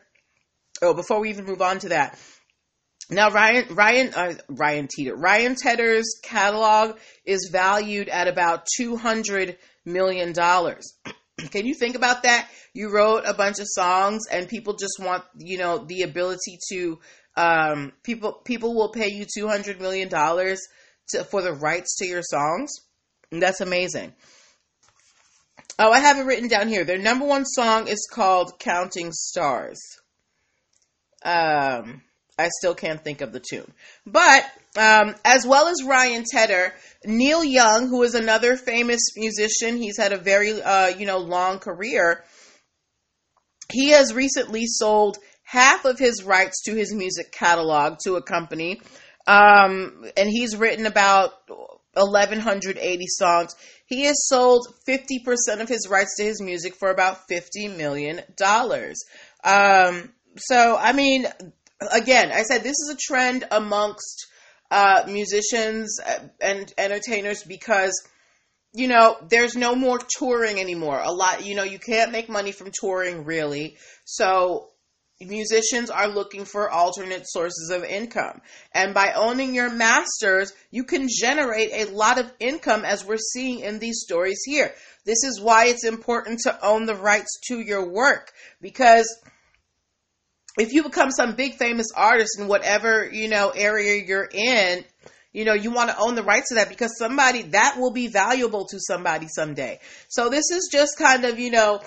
Oh, 0.81 0.95
before 0.95 1.21
we 1.21 1.31
even 1.31 1.45
move 1.45 1.61
on 1.61 1.81
to 1.81 1.91
that. 1.91 2.19
Now 3.11 3.31
Ryan 3.31 3.75
Ryan 3.75 4.15
uh, 4.15 4.35
Ryan 4.49 4.89
Tedder 4.89 5.17
Ryan 5.17 5.55
Tedder's 5.55 6.21
catalog 6.23 6.99
is 7.25 7.49
valued 7.51 8.09
at 8.09 8.29
about 8.29 8.67
two 8.77 8.97
hundred 8.97 9.57
million 9.85 10.33
dollars. 10.33 10.95
Can 11.51 11.67
you 11.67 11.75
think 11.75 11.97
about 11.97 12.25
that? 12.25 12.49
You 12.75 12.93
wrote 12.93 13.23
a 13.25 13.33
bunch 13.33 13.61
of 13.61 13.67
songs, 13.69 14.25
and 14.31 14.49
people 14.49 14.75
just 14.75 14.99
want 15.01 15.25
you 15.37 15.57
know 15.57 15.79
the 15.79 16.03
ability 16.03 16.59
to 16.71 16.99
um, 17.37 17.93
people 18.03 18.33
people 18.45 18.75
will 18.75 18.91
pay 18.91 19.09
you 19.09 19.25
two 19.25 19.49
hundred 19.49 19.81
million 19.81 20.09
dollars 20.09 20.61
for 21.31 21.41
the 21.41 21.53
rights 21.53 21.97
to 21.97 22.07
your 22.07 22.23
songs. 22.23 22.71
That's 23.31 23.63
amazing. 23.63 24.13
Oh, 25.79 25.91
I 25.91 26.01
have 26.01 26.19
it 26.19 26.25
written 26.25 26.49
down 26.49 26.69
here. 26.69 26.85
Their 26.85 26.99
number 26.99 27.25
one 27.25 27.47
song 27.47 27.89
is 27.89 28.07
called 28.13 28.59
"Counting 28.59 29.13
Stars." 29.13 29.81
Um, 31.25 32.03
I 32.39 32.49
still 32.61 32.75
can't 32.75 33.03
think 33.03 33.21
of 33.21 33.33
the 33.33 33.41
tune. 33.41 33.71
But 34.07 34.45
um, 34.77 35.15
as 35.25 35.47
well 35.47 35.67
as 35.67 35.83
Ryan 35.85 36.25
Tedder, 36.31 36.73
Neil 37.05 37.43
Young, 37.43 37.89
who 37.89 38.03
is 38.05 38.15
another 38.15 38.57
famous 38.57 39.01
musician, 39.17 39.77
he's 39.77 39.99
had 39.99 40.13
a 40.13 40.19
very 40.19 40.63
uh, 40.63 40.89
you 40.89 41.07
know 41.07 41.19
long 41.19 41.59
career. 41.59 42.25
He 43.71 43.91
has 43.91 44.15
recently 44.15 44.65
sold 44.67 45.19
half 45.43 45.85
of 45.85 45.99
his 45.99 46.25
rights 46.25 46.63
to 46.65 46.75
his 46.75 46.95
music 46.95 47.33
catalog 47.33 47.99
to 48.05 48.17
a 48.17 48.23
company. 48.23 48.81
Um, 49.27 50.07
and 50.17 50.29
he's 50.29 50.57
written 50.57 50.87
about 50.87 51.33
1,180 51.95 53.07
songs. 53.09 53.55
He 53.87 54.05
has 54.05 54.27
sold 54.27 54.67
50% 54.87 55.61
of 55.61 55.69
his 55.69 55.89
rights 55.89 56.17
to 56.17 56.25
his 56.25 56.41
music 56.41 56.75
for 56.77 56.91
about 56.91 57.29
$50 57.31 57.77
million. 57.77 58.21
Um, 59.45 60.13
so, 60.37 60.77
I 60.79 60.93
mean, 60.93 61.27
again, 61.81 62.33
I 62.33 62.43
said 62.43 62.63
this 62.63 62.79
is 62.79 62.91
a 62.95 62.97
trend 62.97 63.45
amongst 63.51 64.27
uh, 64.71 65.05
musicians 65.07 65.99
and 66.41 66.73
entertainers 66.77 67.43
because 67.43 67.93
you 68.75 68.87
know 68.87 69.17
there's 69.29 69.57
no 69.57 69.75
more 69.75 69.99
touring 69.99 70.61
anymore. 70.61 71.01
A 71.03 71.13
lot, 71.13 71.45
you 71.45 71.55
know, 71.55 71.65
you 71.65 71.79
can't 71.79 72.13
make 72.13 72.29
money 72.29 72.53
from 72.53 72.71
touring 72.79 73.25
really. 73.25 73.77
So 74.05 74.69
musicians 75.21 75.91
are 75.91 76.09
looking 76.09 76.45
for 76.45 76.71
alternate 76.71 77.29
sources 77.29 77.71
of 77.71 77.83
income. 77.83 78.41
And 78.73 78.95
by 78.95 79.15
owning 79.15 79.55
your 79.55 79.71
masters, 79.71 80.53
you 80.71 80.85
can 80.85 81.09
generate 81.09 81.71
a 81.73 81.93
lot 81.93 82.19
of 82.19 82.31
income 82.39 82.85
as 82.85 83.05
we're 83.05 83.17
seeing 83.17 83.61
in 83.61 83.81
these 83.81 84.01
stories 84.01 84.41
here. 84.45 84.73
This 85.05 85.25
is 85.25 85.41
why 85.41 85.67
it's 85.67 85.85
important 85.85 86.41
to 86.41 86.65
own 86.65 86.87
the 86.87 86.95
rights 86.95 87.41
to 87.49 87.59
your 87.59 87.91
work 87.91 88.33
because 88.61 89.09
if 90.59 90.73
you 90.73 90.83
become 90.83 91.11
some 91.11 91.35
big 91.35 91.55
famous 91.55 91.87
artist 91.95 92.39
in 92.39 92.49
whatever, 92.49 93.09
you 93.11 93.29
know, 93.29 93.51
area 93.51 94.05
you're 94.05 94.29
in, 94.31 94.85
you 95.33 95.45
know, 95.45 95.55
you 95.55 95.71
want 95.71 95.91
to 95.91 95.99
own 95.99 96.15
the 96.15 96.23
rights 96.23 96.49
to 96.49 96.57
that 96.57 96.69
because 96.69 96.99
somebody 96.99 97.43
that 97.43 97.77
will 97.79 97.93
be 97.93 98.09
valuable 98.09 98.67
to 98.67 98.79
somebody 98.81 99.29
someday. 99.29 99.79
So 100.09 100.29
this 100.29 100.51
is 100.51 100.69
just 100.73 100.99
kind 100.99 101.25
of, 101.25 101.39
you 101.39 101.51
know, 101.51 101.81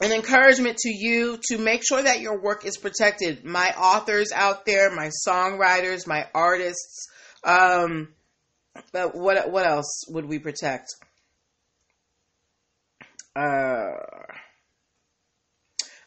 an 0.00 0.12
encouragement 0.12 0.78
to 0.78 0.88
you 0.88 1.38
to 1.48 1.58
make 1.58 1.82
sure 1.86 2.02
that 2.02 2.20
your 2.20 2.40
work 2.40 2.64
is 2.64 2.78
protected. 2.78 3.44
My 3.44 3.68
authors 3.76 4.32
out 4.32 4.64
there, 4.66 4.90
my 4.90 5.10
songwriters, 5.26 6.06
my 6.06 6.26
artists, 6.34 7.06
um, 7.44 8.08
but 8.92 9.14
what 9.14 9.50
what 9.50 9.66
else 9.66 10.04
would 10.08 10.24
we 10.24 10.38
protect? 10.38 10.88
Uh 13.36 13.92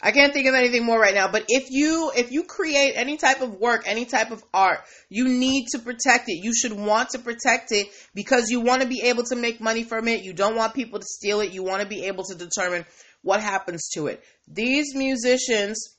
I 0.05 0.12
can't 0.12 0.33
think 0.33 0.48
of 0.48 0.53
anything 0.53 0.83
more 0.83 1.00
right 1.00 1.15
now, 1.15 1.31
but 1.31 1.45
if 1.48 1.72
you 1.72 2.12
if 2.13 2.29
you 2.29 2.43
create 2.43 2.93
any 2.98 3.15
type 3.15 3.39
of 3.39 3.55
work, 3.55 3.83
any 3.86 4.03
type 4.03 4.31
of 4.31 4.43
art, 4.53 4.81
you 5.07 5.29
need 5.29 5.67
to 5.72 5.79
protect 5.79 6.27
it. 6.27 6.43
You 6.43 6.53
should 6.53 6.74
want 6.74 7.12
to 7.12 7.19
protect 7.19 7.72
it 7.72 7.88
because 8.13 8.50
you 8.50 8.60
want 8.60 8.81
to 8.81 8.88
be 8.88 9.03
able 9.03 9.24
to 9.24 9.38
make 9.38 9.62
money 9.62 9.86
from 9.86 10.10
it. 10.10 10.22
You 10.24 10.33
don't 10.33 10.57
want 10.57 10.74
people 10.74 11.00
to 11.00 11.05
steal 11.05 11.39
it. 11.39 11.53
You 11.53 11.63
want 11.63 11.81
to 11.83 11.88
be 11.88 12.03
able 12.03 12.25
to 12.25 12.36
determine 12.36 12.86
what 13.22 13.39
happens 13.39 13.89
to 13.93 14.07
it. 14.07 14.22
These 14.45 14.93
musicians 14.93 15.95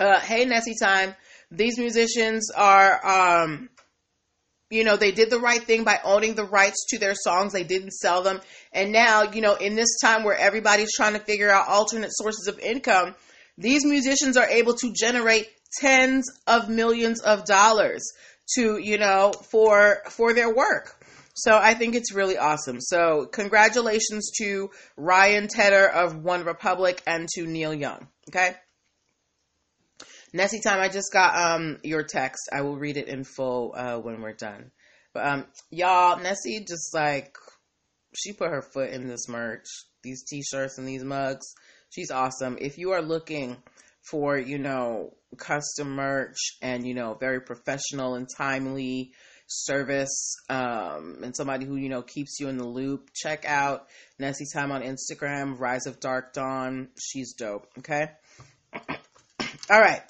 uh 0.00 0.18
hey 0.20 0.46
Nessie 0.46 0.74
time, 0.82 1.14
these 1.50 1.78
musicians 1.78 2.50
are 2.50 3.42
um 3.44 3.68
you 4.70 4.84
know, 4.84 4.96
they 4.96 5.12
did 5.12 5.30
the 5.30 5.40
right 5.40 5.62
thing 5.62 5.84
by 5.84 6.00
owning 6.04 6.34
the 6.34 6.44
rights 6.44 6.86
to 6.90 6.98
their 6.98 7.14
songs. 7.14 7.52
They 7.52 7.64
didn't 7.64 7.92
sell 7.92 8.22
them. 8.22 8.40
And 8.72 8.92
now, 8.92 9.22
you 9.22 9.40
know, 9.40 9.54
in 9.54 9.76
this 9.76 9.98
time 10.00 10.24
where 10.24 10.36
everybody's 10.36 10.94
trying 10.94 11.14
to 11.14 11.20
figure 11.20 11.50
out 11.50 11.68
alternate 11.68 12.10
sources 12.12 12.46
of 12.48 12.58
income, 12.58 13.14
these 13.56 13.84
musicians 13.84 14.36
are 14.36 14.46
able 14.46 14.74
to 14.74 14.92
generate 14.92 15.48
tens 15.80 16.26
of 16.46 16.68
millions 16.68 17.20
of 17.20 17.44
dollars 17.44 18.02
to, 18.54 18.78
you 18.78 18.98
know, 18.98 19.32
for 19.50 20.02
for 20.10 20.32
their 20.34 20.54
work. 20.54 20.94
So 21.34 21.56
I 21.56 21.74
think 21.74 21.94
it's 21.94 22.12
really 22.12 22.36
awesome. 22.36 22.80
So 22.80 23.26
congratulations 23.26 24.32
to 24.38 24.70
Ryan 24.96 25.46
Tedder 25.48 25.86
of 25.86 26.16
One 26.16 26.44
Republic 26.44 27.00
and 27.06 27.28
to 27.34 27.46
Neil 27.46 27.72
Young. 27.72 28.08
Okay. 28.28 28.56
Nessie 30.32 30.60
time, 30.60 30.80
I 30.80 30.88
just 30.88 31.12
got 31.12 31.34
um 31.34 31.78
your 31.82 32.02
text. 32.02 32.48
I 32.52 32.62
will 32.62 32.76
read 32.76 32.96
it 32.96 33.08
in 33.08 33.24
full 33.24 33.74
uh, 33.76 33.98
when 33.98 34.20
we're 34.20 34.32
done. 34.32 34.70
But 35.14 35.26
um, 35.26 35.46
y'all, 35.70 36.18
Nessie 36.18 36.60
just 36.60 36.94
like 36.94 37.34
she 38.14 38.32
put 38.32 38.50
her 38.50 38.62
foot 38.62 38.90
in 38.90 39.08
this 39.08 39.28
merch, 39.28 39.66
these 40.02 40.24
t-shirts 40.24 40.78
and 40.78 40.86
these 40.86 41.04
mugs. 41.04 41.46
She's 41.90 42.10
awesome. 42.10 42.58
If 42.60 42.78
you 42.78 42.92
are 42.92 43.02
looking 43.02 43.56
for 44.10 44.38
you 44.38 44.58
know 44.58 45.14
custom 45.36 45.94
merch 45.94 46.38
and 46.62 46.86
you 46.86 46.94
know 46.94 47.14
very 47.14 47.40
professional 47.40 48.14
and 48.14 48.26
timely 48.36 49.12
service 49.46 50.36
um, 50.50 51.18
and 51.22 51.34
somebody 51.34 51.64
who 51.64 51.76
you 51.76 51.88
know 51.88 52.02
keeps 52.02 52.38
you 52.38 52.48
in 52.48 52.56
the 52.58 52.66
loop 52.66 53.10
check 53.14 53.44
out 53.46 53.86
nessie 54.18 54.44
time 54.52 54.70
on 54.70 54.82
instagram 54.82 55.58
rise 55.58 55.86
of 55.86 56.00
dark 56.00 56.32
dawn 56.32 56.88
she's 56.98 57.34
dope 57.34 57.66
okay 57.78 58.10
all 58.74 59.80
right 59.80 60.02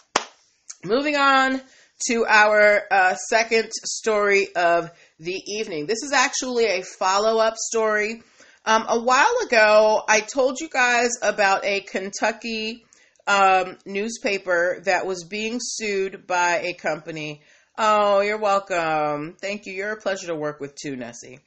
Moving 0.85 1.17
on 1.17 1.61
to 2.07 2.25
our 2.25 2.83
uh, 2.89 3.17
second 3.29 3.71
story 3.85 4.55
of 4.55 4.93
the 5.19 5.35
evening. 5.35 5.87
This 5.87 6.05
is 6.05 6.13
actually 6.13 6.67
a 6.67 6.83
follow 6.83 7.41
up 7.41 7.57
story. 7.57 8.23
Um, 8.65 8.87
a 8.89 9.01
while 9.01 9.35
ago, 9.45 10.05
I 10.07 10.21
told 10.21 10.61
you 10.61 10.69
guys 10.69 11.11
about 11.21 11.65
a 11.65 11.81
Kentucky 11.81 12.85
um, 13.27 13.77
newspaper 13.87 14.81
that 14.85 15.05
was 15.05 15.25
being 15.25 15.59
sued 15.61 16.29
by 16.29 16.59
a 16.59 16.75
company. 16.75 17.43
Oh, 17.77 18.21
you're 18.21 18.39
welcome. 18.39 19.37
Thank 19.41 19.67
you. 19.67 19.73
You're 19.73 19.93
a 19.93 20.01
pleasure 20.01 20.29
to 20.29 20.37
work 20.37 20.61
with 20.61 20.77
too, 20.77 20.95
Nessie. 20.95 21.41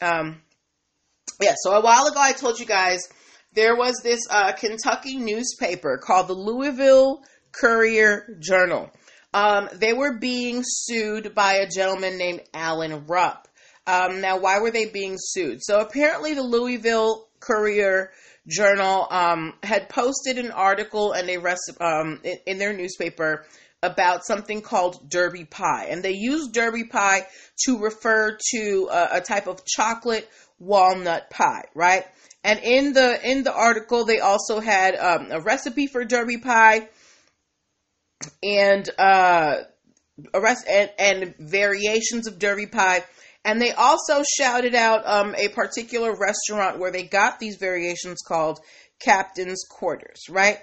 Um, 0.00 0.42
yeah, 1.40 1.54
so 1.56 1.72
a 1.72 1.82
while 1.82 2.06
ago, 2.06 2.20
I 2.20 2.32
told 2.32 2.60
you 2.60 2.66
guys 2.66 3.00
there 3.52 3.74
was 3.74 4.00
this 4.04 4.20
uh, 4.30 4.52
Kentucky 4.52 5.16
newspaper 5.16 5.98
called 5.98 6.28
the 6.28 6.34
Louisville 6.34 7.24
Courier 7.60 8.36
Journal. 8.38 8.90
Um, 9.32 9.68
they 9.72 9.92
were 9.92 10.18
being 10.18 10.62
sued 10.64 11.34
by 11.34 11.54
a 11.54 11.68
gentleman 11.68 12.18
named 12.18 12.42
Alan 12.54 13.06
Rupp. 13.06 13.48
Um, 13.86 14.20
now, 14.20 14.38
why 14.38 14.58
were 14.58 14.70
they 14.70 14.86
being 14.86 15.16
sued? 15.18 15.60
So 15.62 15.80
apparently, 15.80 16.34
the 16.34 16.42
Louisville 16.42 17.28
Courier 17.40 18.10
Journal 18.48 19.06
um, 19.10 19.54
had 19.62 19.88
posted 19.88 20.38
an 20.38 20.50
article 20.50 21.12
and 21.12 21.28
a 21.28 21.38
rest 21.38 21.72
um, 21.80 22.20
in, 22.24 22.38
in, 22.46 22.58
their 22.58 22.72
newspaper 22.72 23.44
about 23.82 24.24
something 24.24 24.62
called 24.62 25.08
Derby 25.08 25.44
pie, 25.44 25.88
and 25.90 26.02
they 26.02 26.12
used 26.12 26.52
Derby 26.52 26.84
pie 26.84 27.26
to 27.64 27.78
refer 27.78 28.38
to 28.52 28.88
a, 28.90 29.08
a 29.18 29.20
type 29.20 29.46
of 29.46 29.64
chocolate 29.64 30.28
walnut 30.58 31.30
pie, 31.30 31.64
right? 31.74 32.04
And 32.42 32.60
in 32.62 32.92
the 32.92 33.18
in 33.28 33.42
the 33.42 33.52
article, 33.52 34.04
they 34.04 34.20
also 34.20 34.60
had 34.60 34.94
um, 34.96 35.28
a 35.30 35.40
recipe 35.40 35.86
for 35.86 36.04
Derby 36.04 36.38
pie 36.38 36.88
and 38.42 38.88
uh, 38.98 39.62
arrest 40.34 40.66
and, 40.68 40.90
and 40.98 41.34
variations 41.38 42.26
of 42.26 42.38
Derby 42.38 42.66
pie. 42.66 43.04
And 43.44 43.60
they 43.60 43.72
also 43.72 44.24
shouted 44.38 44.74
out 44.74 45.06
um, 45.06 45.34
a 45.36 45.48
particular 45.48 46.14
restaurant 46.16 46.78
where 46.78 46.90
they 46.90 47.04
got 47.04 47.38
these 47.38 47.56
variations 47.56 48.20
called 48.26 48.58
Captain's 48.98 49.64
Quarters, 49.68 50.22
right? 50.28 50.58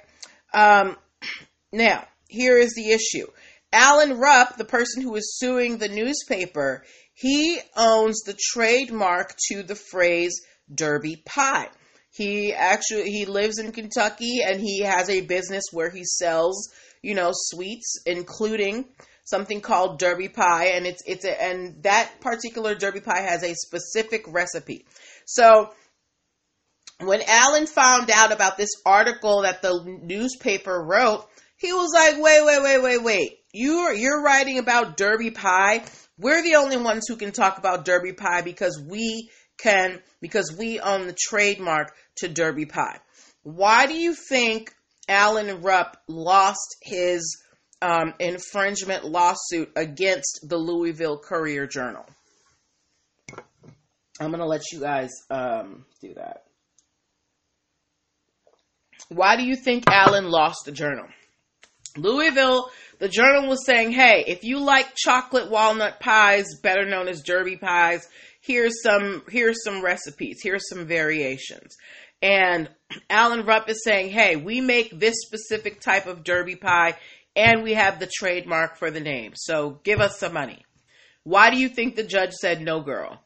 Um, 0.54 0.98
now, 1.72 2.06
here 2.28 2.58
is 2.58 2.74
the 2.76 2.92
issue. 2.92 3.28
Alan 3.72 4.20
Rupp, 4.20 4.58
the 4.58 4.66
person 4.66 5.02
who 5.02 5.16
is 5.16 5.38
suing 5.38 5.78
the 5.78 5.88
newspaper, 5.88 6.84
he 7.14 7.60
owns 7.76 8.22
the 8.22 8.38
trademark 8.52 9.36
to 9.50 9.64
the 9.64 9.76
phrase 9.76 10.42
Derby 10.74 11.24
pie. 11.26 11.70
He 12.12 12.54
actually 12.54 13.10
he 13.10 13.26
lives 13.26 13.58
in 13.58 13.72
Kentucky 13.72 14.42
and 14.44 14.62
he 14.62 14.82
has 14.82 15.10
a 15.10 15.22
business 15.22 15.64
where 15.72 15.90
he 15.90 16.04
sells 16.04 16.70
you 17.04 17.14
know, 17.14 17.32
sweets, 17.34 18.02
including 18.06 18.86
something 19.26 19.62
called 19.62 20.00
derby 20.00 20.30
pie, 20.30 20.70
and 20.74 20.88
it's 20.88 21.04
it's 21.06 21.26
a, 21.26 21.44
and 21.44 21.84
that 21.84 22.10
particular 22.22 22.74
derby 22.74 23.02
pie 23.02 23.22
has 23.22 23.44
a 23.44 23.54
specific 23.54 24.24
recipe. 24.28 24.86
So 25.26 25.72
when 27.00 27.22
Alan 27.28 27.68
found 27.68 28.10
out 28.10 28.32
about 28.32 28.58
this 28.58 28.70
article 28.86 29.42
that 29.44 29.62
the 29.62 30.00
newspaper 30.02 30.82
wrote, 30.82 31.28
he 31.58 31.72
was 31.74 31.92
like, 31.94 32.22
"Wait, 32.22 32.44
wait, 32.44 32.64
wait, 32.64 32.82
wait, 32.82 33.04
wait! 33.04 33.40
You're 33.54 33.94
you're 33.94 34.24
writing 34.24 34.58
about 34.58 34.98
derby 34.98 35.32
pie. 35.32 35.84
We're 36.18 36.44
the 36.44 36.56
only 36.56 36.78
ones 36.78 37.06
who 37.08 37.16
can 37.16 37.32
talk 37.32 37.58
about 37.58 37.86
derby 37.86 38.14
pie 38.14 38.42
because 38.42 38.82
we 38.82 39.30
can 39.58 40.02
because 40.22 40.56
we 40.58 40.80
own 40.80 41.08
the 41.08 41.18
trademark 41.18 41.94
to 42.18 42.28
derby 42.28 42.66
pie. 42.66 43.00
Why 43.44 43.88
do 43.88 43.94
you 43.94 44.16
think 44.16 44.74
Alan 45.08 45.62
Rupp 45.62 45.98
lost 46.08 46.78
his 46.82 47.42
um, 47.82 48.14
infringement 48.20 49.06
lawsuit 49.06 49.72
against 49.76 50.46
the 50.48 50.58
Louisville 50.58 51.18
Courier 51.18 51.68
Journal. 51.68 52.06
I'm 54.20 54.30
going 54.30 54.40
to 54.40 54.46
let 54.46 54.72
you 54.72 54.80
guys 54.80 55.10
um, 55.30 55.86
do 56.02 56.14
that. 56.14 56.44
Why 59.10 59.36
do 59.36 59.44
you 59.44 59.56
think 59.56 59.84
Alan 59.90 60.30
lost 60.30 60.66
the 60.66 60.72
journal? 60.72 61.06
Louisville, 61.98 62.72
the 63.00 63.10
journal 63.10 63.48
was 63.48 63.66
saying, 63.66 63.92
hey, 63.92 64.24
if 64.28 64.44
you 64.44 64.60
like 64.60 64.96
chocolate 64.96 65.52
walnut 65.52 66.00
pies, 66.00 66.46
better 66.62 66.86
known 66.86 67.08
as 67.08 67.22
derby 67.22 67.58
pies, 67.58 68.08
here's 68.42 68.82
some 68.82 69.24
here's 69.30 69.64
some 69.64 69.84
recipes, 69.84 70.40
here's 70.42 70.68
some 70.70 70.86
variations. 70.86 71.76
And 72.24 72.70
Alan 73.10 73.46
Rupp 73.46 73.70
is 73.70 73.84
saying, 73.84 74.12
hey, 74.12 74.38
we 74.38 74.62
make 74.62 74.98
this 74.98 75.16
specific 75.26 75.82
type 75.82 76.08
of 76.08 76.24
derby 76.24 76.56
pie 76.56 76.96
and 77.36 77.64
we 77.64 77.74
have 77.74 78.00
the 78.00 78.08
trademark 78.08 78.78
for 78.78 78.90
the 78.90 79.02
name. 79.02 79.34
So 79.36 79.82
give 79.84 80.00
us 80.00 80.20
some 80.20 80.34
money. 80.34 80.64
Why 81.24 81.50
do 81.50 81.58
you 81.58 81.68
think 81.68 81.96
the 81.96 82.04
judge 82.04 82.32
said 82.32 82.62
no, 82.62 82.80
girl? 82.80 83.20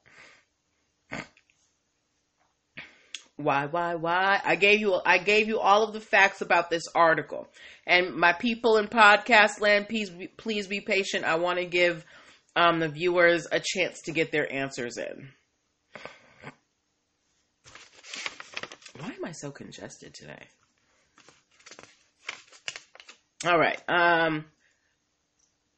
Why, 3.36 3.68
why, 3.68 3.94
why? 3.94 4.42
I 4.44 4.56
gave 4.56 4.80
you, 4.80 5.00
I 5.06 5.20
gave 5.20 5.48
you 5.48 5.60
all 5.60 5.84
of 5.84 5.94
the 5.94 6.00
facts 6.00 6.42
about 6.42 6.72
this 6.72 6.88
article. 6.96 7.48
And 7.86 8.16
my 8.16 8.34
people 8.34 8.78
in 8.78 8.88
podcast 8.88 9.62
land, 9.62 9.88
please, 9.88 10.12
please 10.38 10.66
be 10.66 10.82
patient. 10.82 11.24
I 11.24 11.36
want 11.36 11.60
to 11.60 11.66
give 11.66 12.04
um, 12.56 12.80
the 12.80 12.90
viewers 12.90 13.48
a 13.52 13.62
chance 13.64 14.02
to 14.06 14.12
get 14.12 14.32
their 14.32 14.52
answers 14.52 14.98
in. 14.98 15.30
Why 19.00 19.08
am 19.08 19.26
I 19.26 19.32
so 19.32 19.52
congested 19.52 20.14
today? 20.14 20.48
All 23.46 23.58
right. 23.58 23.80
Um, 23.88 24.46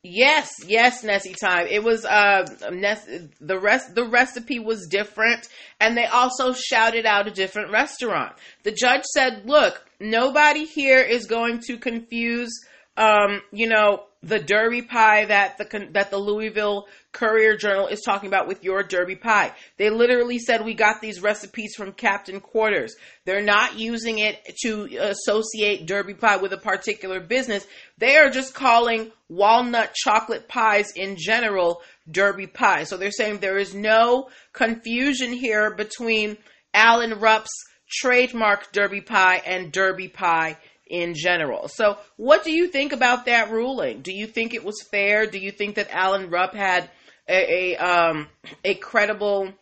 Yes, 0.01 0.49
yes, 0.65 1.03
Nessie 1.03 1.33
time. 1.33 1.67
It 1.69 1.83
was 1.83 2.05
uh 2.05 2.45
Ness, 2.71 3.05
the 3.41 3.59
rest 3.59 3.95
the 3.95 4.05
recipe 4.05 4.57
was 4.57 4.87
different 4.87 5.49
and 5.81 5.97
they 5.97 6.05
also 6.05 6.53
shouted 6.53 7.05
out 7.05 7.27
a 7.27 7.31
different 7.31 7.71
restaurant. 7.71 8.33
The 8.63 8.71
judge 8.71 9.03
said, 9.03 9.43
"Look, 9.45 9.85
nobody 9.99 10.63
here 10.63 11.01
is 11.01 11.25
going 11.25 11.59
to 11.67 11.77
confuse 11.77 12.49
um, 12.95 13.41
you 13.51 13.67
know, 13.67 14.03
the 14.21 14.39
Derby 14.39 14.81
pie 14.81 15.25
that 15.25 15.57
the 15.57 15.87
that 15.93 16.11
the 16.11 16.17
Louisville 16.17 16.87
Courier 17.13 17.55
Journal 17.55 17.87
is 17.87 18.01
talking 18.01 18.27
about 18.27 18.47
with 18.47 18.63
your 18.65 18.83
Derby 18.83 19.15
pie. 19.15 19.53
They 19.77 19.89
literally 19.89 20.39
said 20.39 20.65
we 20.65 20.73
got 20.73 21.01
these 21.01 21.21
recipes 21.21 21.73
from 21.75 21.93
Captain 21.93 22.41
Quarters. 22.41 22.95
They're 23.23 23.41
not 23.41 23.79
using 23.79 24.19
it 24.19 24.57
to 24.63 24.87
associate 24.99 25.85
Derby 25.85 26.15
pie 26.15 26.37
with 26.37 26.51
a 26.51 26.57
particular 26.57 27.21
business. 27.21 27.65
They 27.97 28.17
are 28.17 28.29
just 28.29 28.53
calling 28.53 29.11
walnut 29.29 29.93
chocolate 29.93 30.49
pies 30.49 30.91
in 30.95 31.15
general 31.17 31.81
Derby 32.11 32.47
pie. 32.47 32.83
So 32.83 32.97
they're 32.97 33.11
saying 33.11 33.39
there 33.39 33.57
is 33.57 33.73
no 33.73 34.29
confusion 34.51 35.31
here 35.31 35.73
between 35.73 36.37
Alan 36.73 37.19
Rupp's 37.19 37.53
trademark 37.89 38.71
Derby 38.73 39.01
pie 39.01 39.41
and 39.45 39.71
Derby 39.71 40.09
pie 40.09 40.57
in 40.89 41.13
general. 41.15 41.67
So, 41.67 41.97
what 42.17 42.43
do 42.43 42.51
you 42.51 42.67
think 42.67 42.91
about 42.91 43.25
that 43.25 43.51
ruling? 43.51 44.01
Do 44.01 44.11
you 44.11 44.27
think 44.27 44.53
it 44.53 44.63
was 44.63 44.81
fair? 44.91 45.27
Do 45.27 45.37
you 45.37 45.51
think 45.51 45.75
that 45.75 45.89
Alan 45.91 46.29
Rupp 46.29 46.53
had 46.53 46.89
a, 47.29 47.73
a 47.73 47.77
um 47.77 48.27
a 48.65 48.73
credible 48.73 49.53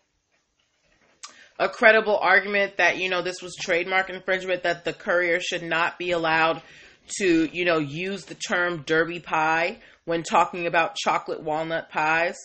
a 1.60 1.68
credible 1.68 2.18
argument 2.18 2.78
that 2.78 2.98
you 2.98 3.10
know 3.10 3.22
this 3.22 3.42
was 3.42 3.56
trademark 3.56 4.10
infringement 4.10 4.64
that 4.64 4.86
the 4.86 4.94
courier 4.94 5.40
should 5.40 5.64
not 5.64 6.00
be 6.00 6.12
allowed 6.12 6.62
to 7.20 7.50
you 7.52 7.66
know 7.66 7.78
use 7.78 8.26
the 8.26 8.36
term 8.36 8.84
derby 8.86 9.20
pie 9.20 9.78
when 10.06 10.24
talking 10.24 10.68
about 10.68 10.96
chocolate 10.96 11.42
walnut 11.42 11.90
pies 11.90 12.38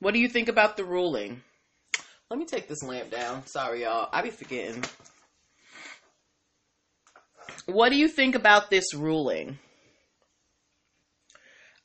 what 0.00 0.14
do 0.14 0.20
you 0.20 0.28
think 0.28 0.48
about 0.48 0.76
the 0.76 0.84
ruling 0.84 1.42
let 2.30 2.38
me 2.38 2.46
take 2.46 2.68
this 2.68 2.82
lamp 2.82 3.10
down 3.10 3.44
sorry 3.46 3.82
y'all 3.82 4.08
i 4.12 4.22
be 4.22 4.30
forgetting 4.30 4.82
what 7.68 7.90
do 7.90 7.96
you 7.96 8.08
think 8.08 8.34
about 8.34 8.70
this 8.70 8.94
ruling? 8.94 9.58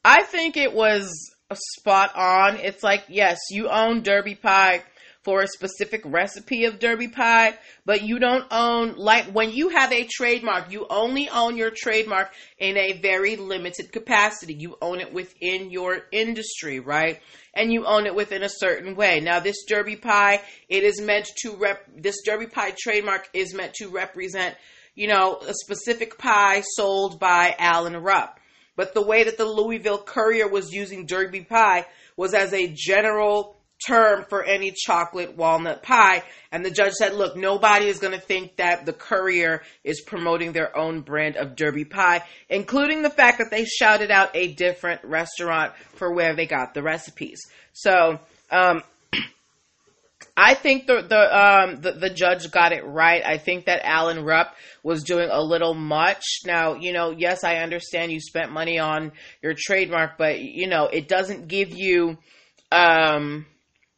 I 0.03 0.23
think 0.23 0.57
it 0.57 0.73
was 0.73 1.11
spot 1.53 2.15
on. 2.15 2.57
It's 2.57 2.83
like, 2.83 3.03
yes, 3.09 3.37
you 3.51 3.69
own 3.69 4.01
Derby 4.01 4.35
Pie 4.35 4.83
for 5.23 5.41
a 5.41 5.47
specific 5.47 6.01
recipe 6.03 6.65
of 6.65 6.79
Derby 6.79 7.07
Pie, 7.07 7.57
but 7.85 8.01
you 8.01 8.19
don't 8.19 8.45
own, 8.51 8.95
like, 8.97 9.25
when 9.27 9.51
you 9.51 9.69
have 9.69 9.93
a 9.93 10.05
trademark, 10.05 10.69
you 10.69 10.85
only 10.89 11.29
own 11.29 11.55
your 11.55 11.71
trademark 11.73 12.33
in 12.57 12.75
a 12.75 12.99
very 13.01 13.37
limited 13.37 13.93
capacity. 13.93 14.53
You 14.53 14.77
own 14.81 14.99
it 14.99 15.13
within 15.13 15.69
your 15.69 16.01
industry, 16.11 16.81
right? 16.81 17.21
And 17.53 17.71
you 17.71 17.85
own 17.85 18.05
it 18.05 18.15
within 18.15 18.43
a 18.43 18.49
certain 18.49 18.95
way. 18.95 19.21
Now, 19.21 19.39
this 19.39 19.63
Derby 19.65 19.95
Pie, 19.95 20.41
it 20.67 20.83
is 20.83 20.99
meant 20.99 21.27
to 21.37 21.55
rep, 21.55 21.85
this 21.95 22.21
Derby 22.25 22.47
Pie 22.47 22.73
trademark 22.77 23.29
is 23.33 23.53
meant 23.53 23.75
to 23.75 23.87
represent 23.87 24.55
you 24.95 25.07
know, 25.07 25.37
a 25.47 25.53
specific 25.53 26.17
pie 26.17 26.61
sold 26.75 27.19
by 27.19 27.55
Alan 27.57 27.97
Rupp. 27.97 28.39
But 28.75 28.93
the 28.93 29.01
way 29.01 29.23
that 29.25 29.37
the 29.37 29.45
Louisville 29.45 30.01
Courier 30.01 30.47
was 30.47 30.71
using 30.71 31.05
Derby 31.05 31.41
pie 31.41 31.85
was 32.17 32.33
as 32.33 32.53
a 32.53 32.73
general 32.75 33.57
term 33.87 34.25
for 34.29 34.43
any 34.43 34.71
chocolate 34.71 35.35
walnut 35.35 35.83
pie. 35.83 36.23
And 36.51 36.65
the 36.65 36.71
judge 36.71 36.93
said, 36.93 37.13
look, 37.13 37.35
nobody 37.35 37.87
is 37.87 37.99
going 37.99 38.13
to 38.13 38.19
think 38.19 38.57
that 38.57 38.85
the 38.85 38.93
Courier 38.93 39.61
is 39.83 40.01
promoting 40.01 40.53
their 40.53 40.75
own 40.77 41.01
brand 41.01 41.35
of 41.35 41.55
Derby 41.55 41.85
pie, 41.85 42.23
including 42.49 43.01
the 43.01 43.09
fact 43.09 43.39
that 43.39 43.51
they 43.51 43.65
shouted 43.65 44.11
out 44.11 44.35
a 44.35 44.53
different 44.53 45.03
restaurant 45.03 45.73
for 45.95 46.13
where 46.13 46.35
they 46.35 46.45
got 46.45 46.73
the 46.73 46.83
recipes. 46.83 47.41
So, 47.73 48.19
um, 48.51 48.83
I 50.35 50.55
think 50.55 50.87
the 50.87 51.01
the 51.01 51.37
um 51.37 51.81
the, 51.81 51.91
the 51.91 52.09
judge 52.09 52.49
got 52.51 52.71
it 52.71 52.85
right. 52.85 53.23
I 53.23 53.37
think 53.37 53.65
that 53.65 53.81
Alan 53.83 54.23
Rupp 54.23 54.55
was 54.81 55.03
doing 55.03 55.29
a 55.31 55.41
little 55.41 55.75
much. 55.75 56.23
Now, 56.45 56.73
you 56.73 56.91
know, 56.91 57.11
yes, 57.15 57.43
I 57.43 57.57
understand 57.57 58.11
you 58.11 58.19
spent 58.19 58.51
money 58.51 58.79
on 58.79 59.11
your 59.41 59.53
trademark, 59.55 60.17
but 60.17 60.39
you 60.39 60.67
know, 60.67 60.85
it 60.85 61.07
doesn't 61.07 61.47
give 61.47 61.71
you 61.71 62.17
um 62.71 63.45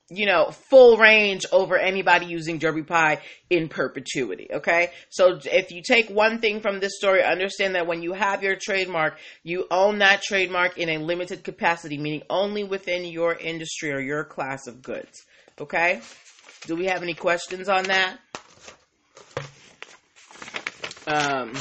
you 0.10 0.28
know, 0.28 0.52
full 0.52 0.98
range 0.98 1.46
over 1.52 1.78
anybody 1.78 2.28
using 2.28 2.60
Derby 2.60 2.84
Pie 2.84 3.22
in 3.50 3.68
perpetuity. 3.68 4.48
Okay. 4.54 4.92
So 5.10 5.40
if 5.46 5.72
you 5.72 5.82
take 5.82 6.10
one 6.10 6.42
thing 6.42 6.62
from 6.62 6.80
this 6.80 6.98
story, 6.98 7.24
understand 7.24 7.74
that 7.74 7.88
when 7.88 8.04
you 8.04 8.14
have 8.14 8.44
your 8.44 8.56
trademark, 8.56 9.18
you 9.42 9.66
own 9.72 10.00
that 10.00 10.22
trademark 10.22 10.78
in 10.78 10.90
a 10.90 10.98
limited 11.00 11.44
capacity, 11.44 11.98
meaning 11.98 12.22
only 12.30 12.64
within 12.64 13.04
your 13.04 13.34
industry 13.34 13.92
or 13.92 14.00
your 14.00 14.24
class 14.24 14.68
of 14.68 14.84
goods. 14.84 15.26
Okay. 15.60 16.02
Do 16.68 16.76
we 16.76 16.86
have 16.86 17.04
any 17.04 17.14
questions 17.14 17.70
on 17.70 17.84
that? 17.86 18.18
Um, 21.08 21.54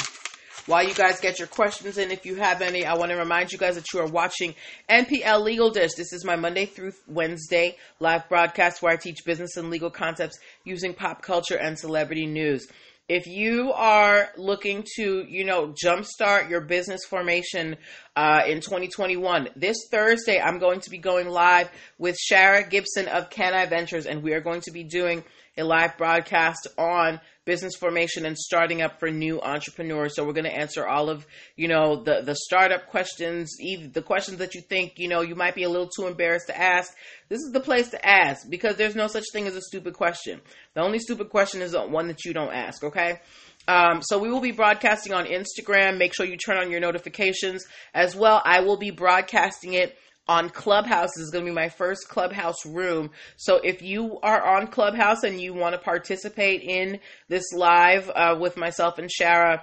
while 0.67 0.83
you 0.83 0.95
guys 0.95 1.21
get 1.21 1.39
your 1.39 1.49
questions 1.49 1.99
in, 1.99 2.11
if 2.11 2.25
you 2.25 2.37
have 2.37 2.63
any, 2.63 2.87
I 2.87 2.95
want 2.95 3.11
to 3.11 3.19
remind 3.19 3.53
you 3.53 3.59
guys 3.59 3.75
that 3.75 3.93
you 3.93 4.01
are 4.01 4.07
watching 4.07 4.55
NPL 4.89 5.43
Legal 5.43 5.71
Dish. 5.71 5.93
This 5.95 6.15
is 6.15 6.25
my 6.25 6.37
Monday 6.37 6.65
through 6.65 6.93
Wednesday 7.07 7.77
live 8.01 8.27
broadcast 8.31 8.81
where 8.81 8.93
I 8.93 8.97
teach 8.97 9.27
business 9.27 9.59
and 9.59 9.69
legal 9.69 9.91
concepts 9.91 10.39
using 10.65 10.95
pop 10.95 11.21
culture 11.21 11.59
and 11.59 11.79
celebrity 11.79 12.25
news 12.25 12.67
if 13.09 13.27
you 13.27 13.73
are 13.73 14.31
looking 14.37 14.85
to, 14.97 15.25
you 15.29 15.45
know, 15.45 15.75
jumpstart 15.85 16.49
your 16.49 16.63
business 16.63 17.05
formation 17.05 17.77
uh, 18.17 18.43
in 18.47 18.61
2021, 18.61 19.51
this 19.57 19.77
Thursday 19.91 20.41
I'm 20.41 20.59
going 20.59 20.81
to 20.81 20.91
be 20.91 20.99
going 20.99 21.29
live 21.29 21.71
with 21.99 22.17
Shara 22.17 22.69
Gibson 22.69 23.09
of 23.09 23.29
Can 23.29 23.53
I 23.53 23.67
Ventures, 23.67 24.07
and 24.07 24.23
we 24.23 24.33
are 24.33 24.41
going 24.41 24.63
to 24.63 24.71
be 24.71 24.85
doing 24.85 25.23
a 25.59 25.65
live 25.65 25.99
broadcast 25.99 26.67
on 26.79 27.21
business 27.45 27.75
formation 27.77 28.25
and 28.25 28.39
starting 28.39 28.81
up 28.81 28.99
for 28.99 29.11
new 29.11 29.41
entrepreneurs. 29.41 30.17
So 30.17 30.25
we're 30.25 30.33
going 30.33 30.45
to 30.45 30.57
answer 30.57 30.87
all 30.87 31.11
of, 31.11 31.27
you 31.57 31.69
know, 31.69 32.03
the, 32.03 32.23
the 32.23 32.35
startup 32.35 32.89
questions, 32.89 33.55
the 33.59 34.03
questions 34.03 34.39
that 34.39 34.55
you 34.55 34.63
think, 34.63 34.95
you 34.97 35.09
know, 35.09 35.21
you 35.21 35.35
might 35.35 35.55
be 35.55 35.65
a 35.65 35.69
little 35.69 35.89
too 35.89 36.07
embarrassed 36.07 36.47
to 36.47 36.59
ask. 36.59 36.93
This 37.29 37.41
is 37.41 37.53
the 37.53 37.61
place 37.61 37.91
to 37.91 38.07
ask 38.07 38.49
because 38.49 38.77
there's 38.77 38.95
no 38.95 39.07
such 39.07 39.25
thing 39.33 39.47
as 39.47 39.57
a 39.57 39.63
stupid 39.63 39.95
question. 39.95 40.41
The 40.75 40.83
only 40.83 40.99
stupid 40.99 41.31
question 41.31 41.61
is 41.63 41.77
one 41.77 42.09
that 42.09 42.25
you 42.25 42.33
don't 42.33 42.53
ask, 42.53 42.83
okay? 42.83 43.21
Um, 43.67 44.03
so 44.03 44.19
we 44.19 44.31
will 44.31 44.41
be 44.41 44.53
broadcasting 44.53 45.13
on 45.13 45.27
Instagram. 45.27 45.99
Make 45.99 46.15
sure 46.15 46.27
you 46.27 46.37
turn 46.37 46.59
on 46.59 46.71
your 46.71 46.81
notifications 46.81 47.65
as 47.95 48.15
well. 48.15 48.43
I 48.45 48.61
will 48.61 48.77
be 48.77 48.91
broadcasting 48.91 49.75
it 49.75 49.97
on 50.27 50.51
Clubhouse. 50.51 51.11
This 51.17 51.25
is 51.25 51.31
going 51.31 51.45
to 51.45 51.51
be 51.51 51.55
my 51.55 51.69
first 51.69 52.09
Clubhouse 52.09 52.65
room. 52.67 53.11
So 53.37 53.57
if 53.57 53.83
you 53.83 54.19
are 54.23 54.57
on 54.57 54.69
Clubhouse 54.69 55.23
and 55.23 55.41
you 55.41 55.55
want 55.55 55.75
to 55.75 55.79
participate 55.79 56.63
in 56.63 57.01
this 57.29 57.53
live 57.53 58.11
uh, 58.15 58.37
with 58.39 58.57
myself 58.57 58.99
and 58.99 59.11
Shara 59.11 59.63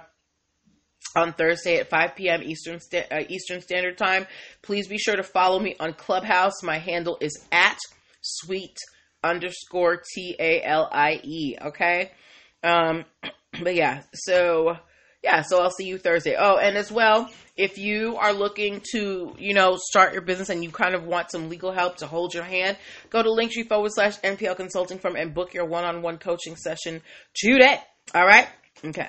on 1.14 1.32
Thursday 1.32 1.78
at 1.78 1.90
5 1.90 2.14
p.m. 2.16 2.42
Eastern 2.42 2.78
uh, 3.10 3.20
Eastern 3.28 3.60
Standard 3.60 3.98
Time, 3.98 4.26
please 4.62 4.88
be 4.88 4.98
sure 4.98 5.16
to 5.16 5.22
follow 5.22 5.58
me 5.58 5.76
on 5.80 5.94
Clubhouse. 5.94 6.62
My 6.62 6.78
handle 6.78 7.18
is 7.20 7.44
at 7.50 7.78
sweet 8.20 8.76
underscore 9.22 10.02
T 10.14 10.36
A 10.38 10.62
L 10.62 10.88
I 10.90 11.20
E. 11.22 11.56
Okay. 11.60 12.12
Um, 12.62 13.04
but 13.62 13.74
yeah, 13.74 14.02
so 14.14 14.78
yeah, 15.22 15.42
so 15.42 15.62
I'll 15.62 15.70
see 15.70 15.86
you 15.86 15.98
Thursday. 15.98 16.34
Oh, 16.38 16.56
and 16.56 16.76
as 16.76 16.90
well, 16.90 17.30
if 17.56 17.78
you 17.78 18.16
are 18.16 18.32
looking 18.32 18.82
to, 18.92 19.34
you 19.38 19.54
know, 19.54 19.76
start 19.76 20.12
your 20.12 20.22
business 20.22 20.48
and 20.48 20.64
you 20.64 20.70
kind 20.70 20.94
of 20.94 21.04
want 21.04 21.30
some 21.30 21.48
legal 21.48 21.70
help 21.70 21.98
to 21.98 22.06
hold 22.06 22.34
your 22.34 22.44
hand, 22.44 22.76
go 23.10 23.22
to 23.22 23.28
linktree 23.28 23.68
forward 23.68 23.92
slash 23.92 24.18
NPL 24.20 24.56
consulting 24.56 24.98
firm 24.98 25.16
and 25.16 25.32
book 25.32 25.54
your 25.54 25.64
one 25.64 25.84
on 25.84 26.02
one 26.02 26.18
coaching 26.18 26.56
session 26.56 27.02
today. 27.34 27.78
All 28.14 28.26
right? 28.26 28.48
Okay. 28.84 29.08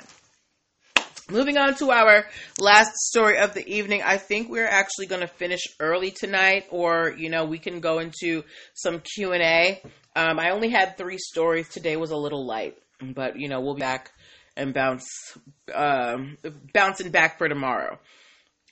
Moving 1.32 1.58
on 1.58 1.73
to 1.76 1.89
our 1.89 2.26
last 2.60 2.91
story 2.95 3.39
of 3.39 3.54
the 3.54 3.65
evening, 3.67 4.04
I 4.06 4.17
think 4.17 4.49
we're 4.49 4.67
actually 4.67 5.08
going 5.08 5.21
to 5.21 5.28
finish 5.28 5.62
early 5.80 6.12
tonight, 6.12 6.65
or 6.69 7.15
you 7.17 7.30
know, 7.30 7.45
we 7.45 7.60
can 7.60 7.80
go 7.80 7.99
into 7.99 8.43
some 8.73 8.99
Q 8.99 9.32
and 9.32 9.41
A. 9.41 9.82
Um, 10.17 10.38
I 10.38 10.52
only 10.52 10.69
had 10.69 10.97
three 10.97 11.17
stories 11.17 11.69
today; 11.69 11.95
was 11.95 12.12
a 12.12 12.17
little 12.17 12.45
light, 12.45 12.78
but 13.02 13.39
you 13.39 13.47
know, 13.47 13.62
we'll 13.62 13.76
be 13.76 13.80
back 13.80 14.12
and 14.55 14.73
bounce, 14.73 15.07
um, 15.73 16.37
bouncing 16.73 17.11
back 17.11 17.37
for 17.37 17.47
tomorrow. 17.49 17.99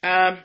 Um, 0.03 0.39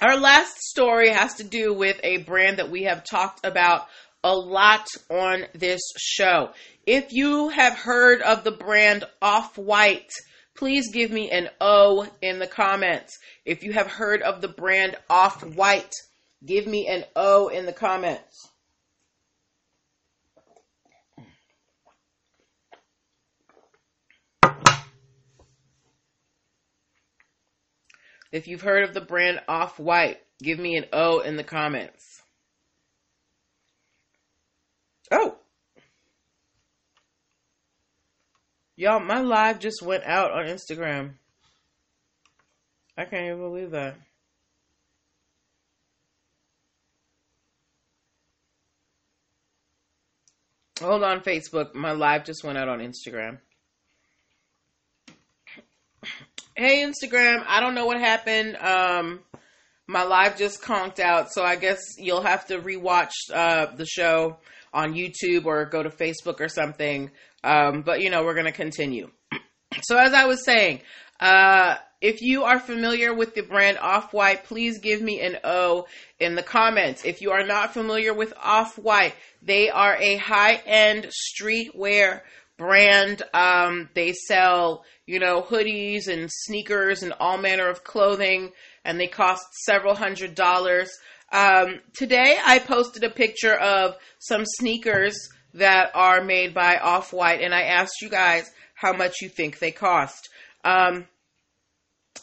Our 0.00 0.16
last 0.16 0.56
story 0.60 1.10
has 1.10 1.34
to 1.34 1.44
do 1.44 1.74
with 1.74 2.00
a 2.02 2.18
brand 2.18 2.58
that 2.58 2.70
we 2.70 2.84
have 2.84 3.04
talked 3.04 3.44
about 3.44 3.86
a 4.24 4.34
lot 4.34 4.86
on 5.10 5.44
this 5.54 5.80
show. 5.98 6.50
If 6.86 7.12
you 7.12 7.48
have 7.50 7.74
heard 7.74 8.22
of 8.22 8.44
the 8.44 8.50
brand 8.50 9.04
Off 9.20 9.58
White, 9.58 10.10
please 10.56 10.90
give 10.92 11.10
me 11.10 11.30
an 11.30 11.48
O 11.60 12.06
in 12.22 12.38
the 12.38 12.46
comments. 12.46 13.18
If 13.44 13.62
you 13.62 13.72
have 13.72 13.88
heard 13.88 14.22
of 14.22 14.40
the 14.40 14.48
brand 14.48 14.96
Off 15.08 15.42
White, 15.44 15.92
give 16.44 16.66
me 16.66 16.86
an 16.86 17.04
O 17.16 17.48
in 17.48 17.66
the 17.66 17.72
comments. 17.72 18.49
If 28.32 28.46
you've 28.46 28.62
heard 28.62 28.84
of 28.84 28.94
the 28.94 29.00
brand 29.00 29.40
Off 29.48 29.78
White, 29.78 30.20
give 30.42 30.58
me 30.58 30.76
an 30.76 30.86
O 30.92 31.20
in 31.20 31.36
the 31.36 31.44
comments. 31.44 32.22
Oh. 35.10 35.36
Y'all, 38.76 39.00
my 39.00 39.20
live 39.20 39.58
just 39.58 39.82
went 39.82 40.04
out 40.04 40.30
on 40.30 40.46
Instagram. 40.46 41.14
I 42.96 43.04
can't 43.04 43.26
even 43.26 43.40
believe 43.40 43.72
that. 43.72 43.96
Hold 50.80 51.02
on, 51.02 51.20
Facebook. 51.20 51.74
My 51.74 51.92
live 51.92 52.24
just 52.24 52.42
went 52.42 52.56
out 52.56 52.68
on 52.68 52.78
Instagram. 52.78 53.38
Hey, 56.60 56.84
Instagram. 56.84 57.42
I 57.48 57.60
don't 57.60 57.74
know 57.74 57.86
what 57.86 57.98
happened. 57.98 58.54
Um, 58.58 59.20
my 59.86 60.02
live 60.02 60.36
just 60.36 60.60
conked 60.60 61.00
out, 61.00 61.32
so 61.32 61.42
I 61.42 61.56
guess 61.56 61.80
you'll 61.96 62.20
have 62.20 62.48
to 62.48 62.58
rewatch 62.58 63.12
uh, 63.32 63.74
the 63.74 63.86
show 63.86 64.36
on 64.70 64.92
YouTube 64.92 65.46
or 65.46 65.64
go 65.64 65.82
to 65.82 65.88
Facebook 65.88 66.38
or 66.38 66.50
something. 66.50 67.12
Um, 67.42 67.80
but 67.80 68.02
you 68.02 68.10
know, 68.10 68.24
we're 68.24 68.34
gonna 68.34 68.52
continue. 68.52 69.08
so 69.80 69.96
as 69.96 70.12
I 70.12 70.26
was 70.26 70.44
saying, 70.44 70.82
uh, 71.18 71.76
if 72.02 72.20
you 72.20 72.44
are 72.44 72.58
familiar 72.58 73.14
with 73.14 73.34
the 73.34 73.42
brand 73.42 73.78
Off 73.78 74.12
White, 74.12 74.44
please 74.44 74.80
give 74.80 75.00
me 75.00 75.22
an 75.22 75.38
O 75.42 75.86
in 76.18 76.34
the 76.34 76.42
comments. 76.42 77.06
If 77.06 77.22
you 77.22 77.30
are 77.30 77.46
not 77.46 77.72
familiar 77.72 78.12
with 78.12 78.34
Off 78.36 78.78
White, 78.78 79.14
they 79.40 79.70
are 79.70 79.96
a 79.96 80.18
high 80.18 80.56
end 80.66 81.08
streetwear 81.08 82.20
brand. 82.60 83.22
Um, 83.32 83.88
they 83.94 84.12
sell, 84.12 84.84
you 85.06 85.18
know, 85.18 85.40
hoodies 85.40 86.08
and 86.08 86.28
sneakers 86.30 87.02
and 87.02 87.14
all 87.18 87.38
manner 87.38 87.68
of 87.68 87.82
clothing, 87.82 88.52
and 88.84 89.00
they 89.00 89.06
cost 89.06 89.42
several 89.64 89.94
hundred 89.94 90.34
dollars. 90.34 90.90
Um, 91.32 91.80
today, 91.94 92.36
I 92.44 92.58
posted 92.58 93.02
a 93.02 93.10
picture 93.10 93.54
of 93.54 93.96
some 94.18 94.44
sneakers 94.44 95.16
that 95.54 95.90
are 95.94 96.22
made 96.22 96.52
by 96.52 96.76
Off 96.76 97.14
White, 97.14 97.40
and 97.40 97.54
I 97.54 97.62
asked 97.62 98.02
you 98.02 98.10
guys 98.10 98.50
how 98.74 98.92
much 98.92 99.14
you 99.22 99.30
think 99.30 99.58
they 99.58 99.72
cost. 99.72 100.28
Um, 100.62 101.06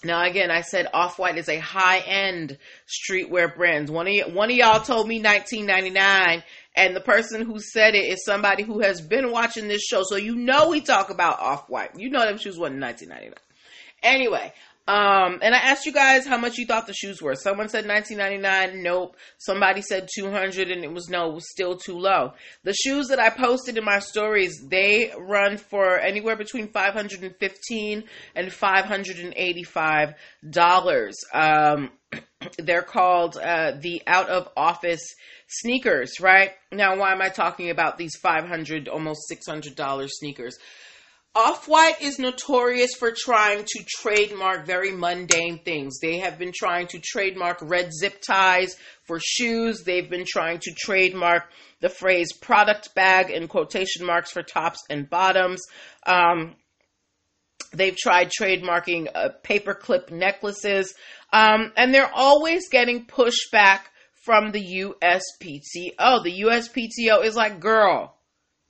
now 0.03 0.23
again, 0.23 0.51
I 0.51 0.61
said 0.61 0.87
Off 0.93 1.17
White 1.17 1.37
is 1.37 1.49
a 1.49 1.57
high 1.57 1.99
end 1.99 2.59
streetwear 2.87 3.55
brand. 3.55 3.89
One 3.89 4.07
of 4.07 4.13
y- 4.13 4.31
one 4.31 4.51
of 4.51 4.55
y'all 4.55 4.81
told 4.81 5.07
me 5.07 5.19
1999, 5.19 6.43
and 6.77 6.95
the 6.95 7.01
person 7.01 7.41
who 7.41 7.59
said 7.59 7.95
it 7.95 8.05
is 8.05 8.23
somebody 8.23 8.63
who 8.63 8.79
has 8.79 9.01
been 9.01 9.31
watching 9.31 9.67
this 9.67 9.81
show, 9.81 10.03
so 10.03 10.15
you 10.15 10.35
know 10.35 10.69
we 10.69 10.79
talk 10.79 11.09
about 11.09 11.39
Off 11.39 11.67
White. 11.67 11.97
You 11.97 12.09
know 12.09 12.23
them 12.23 12.37
shoes 12.37 12.57
wasn't 12.57 12.81
1999. 12.81 13.33
Anyway, 14.03 14.53
um, 14.87 15.39
and 15.41 15.53
I 15.53 15.57
asked 15.57 15.85
you 15.85 15.91
guys 15.91 16.25
how 16.25 16.37
much 16.37 16.57
you 16.57 16.65
thought 16.65 16.87
the 16.87 16.93
shoes 16.93 17.21
were. 17.21 17.35
Someone 17.35 17.67
said 17.67 17.85
1999. 17.85 18.81
Nope. 18.81 19.17
Somebody 19.37 19.81
said 19.81 20.07
200, 20.15 20.71
and 20.71 20.83
it 20.83 20.93
was 20.93 21.09
no, 21.09 21.29
it 21.29 21.33
was 21.35 21.51
still 21.51 21.75
too 21.75 21.97
low. 21.97 22.33
The 22.63 22.73
shoes 22.73 23.07
that 23.09 23.19
I 23.19 23.29
posted 23.29 23.77
in 23.77 23.83
my 23.83 23.99
stories, 23.99 24.63
they 24.65 25.11
run 25.17 25.57
for 25.57 25.99
anywhere 25.99 26.37
between 26.37 26.69
515 26.69 28.03
and 28.35 28.53
585 28.53 30.13
dollars. 30.49 31.15
Um, 31.33 31.91
they're 32.57 32.81
called 32.81 33.37
uh, 33.37 33.73
the 33.81 34.01
out 34.07 34.29
of 34.29 34.47
office 34.55 35.15
sneakers, 35.47 36.21
right? 36.21 36.51
Now, 36.71 36.97
why 36.97 37.11
am 37.11 37.21
I 37.21 37.27
talking 37.29 37.69
about 37.69 37.97
these 37.97 38.15
500, 38.21 38.87
almost 38.87 39.27
600 39.27 39.75
dollars 39.75 40.11
sneakers? 40.17 40.57
Off 41.37 41.67
White 41.67 42.01
is 42.01 42.17
notorious 42.17 42.95
for 42.95 43.13
trying 43.15 43.63
to 43.63 43.85
trademark 43.87 44.65
very 44.65 44.91
mundane 44.91 45.59
things. 45.59 45.99
They 45.99 46.17
have 46.17 46.39
been 46.39 46.51
trying 46.51 46.87
to 46.87 46.99
trademark 46.99 47.59
red 47.61 47.91
zip 47.93 48.23
ties 48.27 48.75
for 49.03 49.19
shoes. 49.23 49.83
They've 49.83 50.09
been 50.09 50.25
trying 50.27 50.57
to 50.63 50.73
trademark 50.75 51.43
the 51.79 51.89
phrase 51.89 52.33
product 52.33 52.95
bag 52.95 53.29
in 53.29 53.47
quotation 53.47 54.03
marks 54.03 54.31
for 54.31 54.41
tops 54.41 54.79
and 54.89 55.07
bottoms. 55.07 55.61
Um, 56.07 56.55
they've 57.71 57.95
tried 57.95 58.31
trademarking 58.31 59.09
uh, 59.13 59.29
paperclip 59.43 60.09
necklaces. 60.11 60.95
Um, 61.31 61.71
and 61.77 61.93
they're 61.93 62.11
always 62.11 62.67
getting 62.67 63.05
pushback 63.05 63.81
from 64.25 64.53
the 64.53 64.63
USPTO. 64.63 66.23
The 66.23 66.41
USPTO 66.47 67.23
is 67.23 67.35
like, 67.35 67.59
girl, 67.59 68.17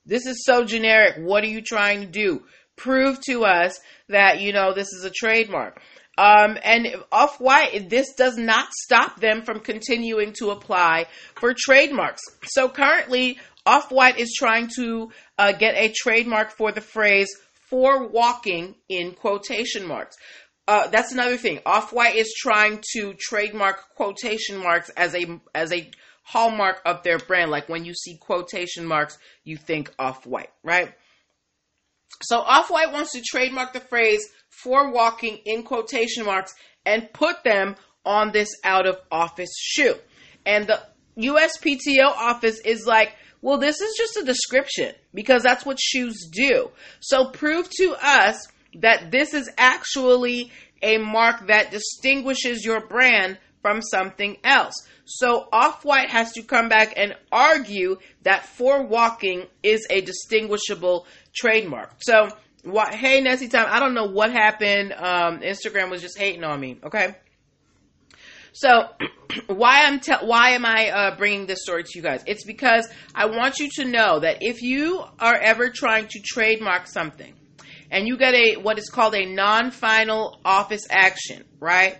this 0.08 0.26
is 0.26 0.46
so 0.46 0.64
generic. 0.64 1.16
What 1.18 1.44
are 1.44 1.48
you 1.48 1.62
trying 1.62 2.00
to 2.00 2.08
do? 2.08 2.44
Prove 2.78 3.20
to 3.26 3.44
us 3.44 3.80
that, 4.08 4.40
you 4.40 4.54
know, 4.54 4.74
this 4.74 4.88
is 4.94 5.04
a 5.04 5.12
trademark. 5.12 5.82
Um, 6.18 6.58
and 6.64 6.88
Off 7.12 7.40
White, 7.40 7.90
this 7.90 8.14
does 8.14 8.38
not 8.38 8.72
stop 8.74 9.20
them 9.20 9.44
from 9.44 9.60
continuing 9.60 10.34
to 10.40 10.50
apply 10.50 11.06
for 11.36 11.54
trademarks. 11.56 12.22
So 12.44 12.70
currently, 12.70 13.38
Off 13.66 13.92
White 13.92 14.18
is 14.18 14.34
trying 14.36 14.70
to 14.78 15.12
uh, 15.38 15.52
get 15.52 15.76
a 15.76 15.94
trademark 15.96 16.52
for 16.52 16.72
the 16.72 16.82
phrase 16.82 17.30
for 17.70 18.08
walking 18.08 18.76
in 18.90 19.12
quotation 19.12 19.86
marks. 19.86 20.16
Uh, 20.68 20.88
that's 20.88 21.14
another 21.14 21.38
thing. 21.38 21.60
Off 21.66 21.94
White 21.94 22.16
is 22.16 22.34
trying 22.38 22.82
to 22.94 23.14
trademark 23.20 23.94
quotation 23.96 24.58
marks 24.58 24.90
as 24.90 25.16
a 25.16 25.40
as 25.54 25.72
a 25.72 25.90
hallmark 26.24 26.82
of 26.86 27.04
their 27.04 27.20
brand. 27.20 27.52
Like 27.52 27.70
when 27.70 27.86
you 27.86 27.94
see 27.94 28.18
quotation 28.18 28.86
marks, 28.86 29.18
you 29.44 29.56
think 29.56 29.94
Off 30.00 30.26
White, 30.26 30.52
right? 30.64 30.94
So 32.22 32.40
Off 32.40 32.70
White 32.70 32.92
wants 32.92 33.12
to 33.14 33.22
trademark 33.22 33.74
the 33.74 33.80
phrase 33.80 34.26
for 34.50 34.92
walking 34.92 35.40
in 35.46 35.64
quotation 35.64 36.26
marks 36.26 36.54
and 36.86 37.12
put 37.14 37.44
them 37.44 37.76
on 38.06 38.32
this 38.32 38.50
out 38.64 38.88
of 38.88 38.98
office 39.12 39.54
shoe. 39.58 39.96
And 40.46 40.68
the 40.68 40.82
USPTO 41.18 42.06
office 42.06 42.60
is 42.60 42.88
like, 42.88 43.14
well, 43.42 43.58
this 43.58 43.82
is 43.82 43.96
just 43.98 44.18
a 44.18 44.24
description 44.24 44.96
because 45.14 45.44
that's 45.44 45.66
what 45.66 45.80
shoes 45.80 46.28
do. 46.32 46.72
So 47.00 47.30
prove 47.30 47.70
to 47.78 47.96
us 48.02 48.48
that 48.80 49.12
this 49.12 49.34
is 49.34 49.50
actually 49.58 50.52
a 50.82 50.98
mark 50.98 51.48
that 51.48 51.72
distinguishes 51.72 52.64
your 52.64 52.86
brand 52.88 53.38
from 53.62 53.82
something 53.82 54.38
else. 54.44 54.74
So 55.06 55.48
Off 55.52 55.84
White 55.84 56.10
has 56.10 56.34
to 56.34 56.44
come 56.44 56.70
back 56.70 56.94
and 56.96 57.16
argue 57.32 57.98
that 58.24 58.46
for 58.46 58.84
walking 58.84 59.46
is 59.64 59.86
a 59.90 60.02
distinguishable 60.02 61.06
trademark. 61.38 61.92
So, 62.00 62.30
what, 62.64 62.94
hey, 62.94 63.22
Nessie 63.22 63.48
Time, 63.48 63.68
I 63.70 63.80
don't 63.80 63.94
know 63.94 64.08
what 64.08 64.32
happened. 64.32 64.94
Um, 64.94 65.40
Instagram 65.40 65.90
was 65.90 66.02
just 66.02 66.18
hating 66.18 66.44
on 66.44 66.60
me. 66.60 66.80
Okay. 66.84 67.16
So, 68.54 68.90
why 69.48 69.86
I'm 69.86 70.00
te- 70.00 70.26
why 70.26 70.52
am 70.52 70.66
I 70.66 70.90
uh, 70.90 71.16
bringing 71.16 71.46
this 71.46 71.62
story 71.62 71.84
to 71.84 71.90
you 71.94 72.02
guys? 72.02 72.24
It's 72.26 72.44
because 72.44 72.88
I 73.14 73.28
want 73.28 73.60
you 73.60 73.70
to 73.76 73.86
know 73.86 74.20
that 74.20 74.38
if 74.42 74.62
you 74.62 75.04
are 75.20 75.36
ever 75.36 75.70
trying 75.70 76.08
to 76.08 76.20
trademark 76.26 76.88
something, 76.88 77.34
and 77.92 78.08
you 78.08 78.18
get 78.18 78.34
a 78.34 78.58
what 78.58 78.80
is 78.80 78.90
called 78.90 79.16
a 79.16 79.26
non-final 79.26 80.40
office 80.44 80.88
action, 80.90 81.46
right? 81.60 81.98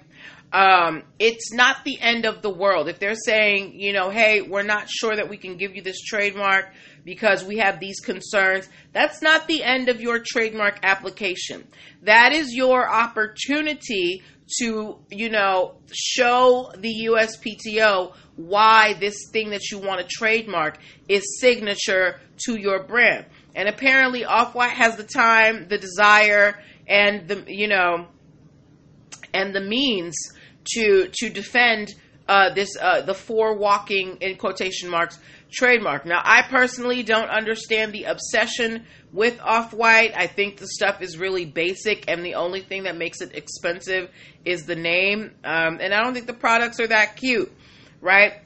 Um, 0.54 1.04
it's 1.20 1.52
not 1.52 1.84
the 1.84 2.00
end 2.00 2.26
of 2.26 2.42
the 2.42 2.50
world. 2.50 2.88
If 2.88 3.00
they're 3.00 3.16
saying, 3.16 3.80
you 3.80 3.92
know, 3.92 4.10
hey, 4.10 4.42
we're 4.42 4.64
not 4.64 4.90
sure 4.90 5.16
that 5.16 5.30
we 5.30 5.38
can 5.38 5.58
give 5.58 5.76
you 5.76 5.82
this 5.82 6.02
trademark 6.02 6.72
because 7.04 7.44
we 7.44 7.58
have 7.58 7.80
these 7.80 8.00
concerns, 8.00 8.70
that's 8.94 9.22
not 9.22 9.48
the 9.48 9.64
end 9.64 9.90
of 9.90 10.00
your 10.00 10.20
trademark 10.26 10.80
application. 10.84 11.68
That 12.04 12.32
is 12.34 12.54
your 12.54 12.90
opportunity 12.90 14.24
to, 14.60 14.98
you 15.10 15.30
know, 15.30 15.76
show 15.92 16.72
the 16.78 17.08
USPTO 17.10 18.14
why 18.38 18.94
this 18.94 19.30
thing 19.32 19.50
that 19.50 19.70
you 19.72 19.80
want 19.80 20.00
to 20.00 20.08
trademark 20.08 20.78
is 21.10 21.40
signature 21.40 22.22
to 22.46 22.56
your 22.56 22.84
brand. 22.84 23.26
And 23.54 23.68
apparently, 23.68 24.24
Off 24.24 24.56
White 24.56 24.72
has 24.72 24.96
the 24.96 25.04
time, 25.04 25.68
the 25.68 25.78
desire, 25.78 26.62
and 26.88 27.28
the, 27.28 27.44
you 27.48 27.68
know, 27.68 28.08
and 29.34 29.54
the 29.54 29.62
means 29.62 30.16
to 30.74 31.10
to 31.14 31.30
defend 31.30 31.94
uh, 32.28 32.54
this 32.54 32.76
uh, 32.80 33.02
the 33.02 33.14
for 33.14 33.56
walking 33.56 34.18
in 34.22 34.36
quotation 34.38 34.90
marks 34.90 35.20
trademark. 35.52 36.06
Now, 36.06 36.22
I 36.24 36.44
personally 36.50 37.04
don't 37.04 37.30
understand 37.30 37.94
the 37.94 38.04
obsession 38.04 38.86
with 39.14 39.40
Off 39.42 39.74
White. 39.74 40.12
I 40.16 40.28
think 40.28 40.58
the 40.58 40.68
stuff 40.68 41.02
is 41.02 41.18
really 41.18 41.46
basic, 41.46 42.10
and 42.10 42.26
the 42.26 42.36
only 42.36 42.62
thing 42.62 42.84
that 42.84 42.98
makes 42.98 43.22
it 43.22 43.34
expensive 43.36 44.10
is 44.44 44.66
the 44.66 44.76
name. 44.76 45.32
Um, 45.44 45.80
and 45.82 45.94
I 45.94 46.04
don't 46.04 46.14
think 46.14 46.28
the 46.28 46.34
products 46.34 46.80
are 46.80 46.88
that 46.88 47.16
cute, 47.16 47.52
right? 48.02 48.42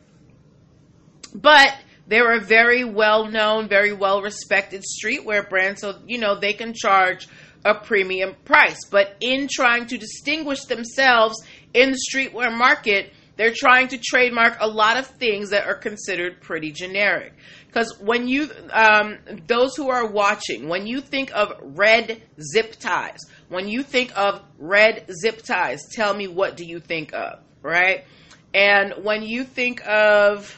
But 1.34 1.76
they're 2.08 2.36
a 2.36 2.42
very 2.42 2.84
well 2.84 3.28
known, 3.28 3.68
very 3.68 3.94
well 3.94 4.22
respected 4.22 4.84
streetwear 4.84 5.50
brand, 5.50 5.80
so 5.80 6.00
you 6.06 6.20
know 6.20 6.40
they 6.40 6.54
can 6.54 6.74
charge 6.74 7.28
a 7.64 7.76
premium 7.76 8.36
price. 8.46 8.86
But 8.90 9.16
in 9.22 9.48
trying 9.52 9.88
to 9.88 9.98
distinguish 9.98 10.66
themselves 10.66 11.42
in 11.74 11.92
the 11.92 12.00
streetwear 12.12 12.56
market, 12.56 13.14
they're 13.38 13.54
trying 13.56 13.88
to 13.90 13.98
trademark 13.98 14.58
a 14.60 14.68
lot 14.68 14.98
of 14.98 15.08
things 15.08 15.50
that 15.50 15.66
are 15.66 15.76
considered 15.76 16.42
pretty 16.42 16.72
generic. 16.72 17.34
Because 17.66 17.98
when 18.00 18.28
you, 18.28 18.50
um, 18.72 19.18
those 19.48 19.76
who 19.76 19.90
are 19.90 20.06
watching, 20.06 20.68
when 20.68 20.86
you 20.86 21.02
think 21.02 21.32
of 21.34 21.54
red 21.62 22.22
zip 22.54 22.76
ties, 22.78 23.20
when 23.50 23.68
you 23.68 23.84
think 23.84 24.16
of 24.18 24.42
red 24.60 25.08
zip 25.22 25.42
ties, 25.42 25.82
tell 25.92 26.14
me 26.14 26.28
what 26.28 26.58
do 26.58 26.66
you 26.66 26.80
think 26.80 27.14
of, 27.14 27.40
right? 27.62 28.06
And 28.54 28.94
when 29.04 29.24
you 29.24 29.46
think 29.46 29.82
of, 29.88 30.56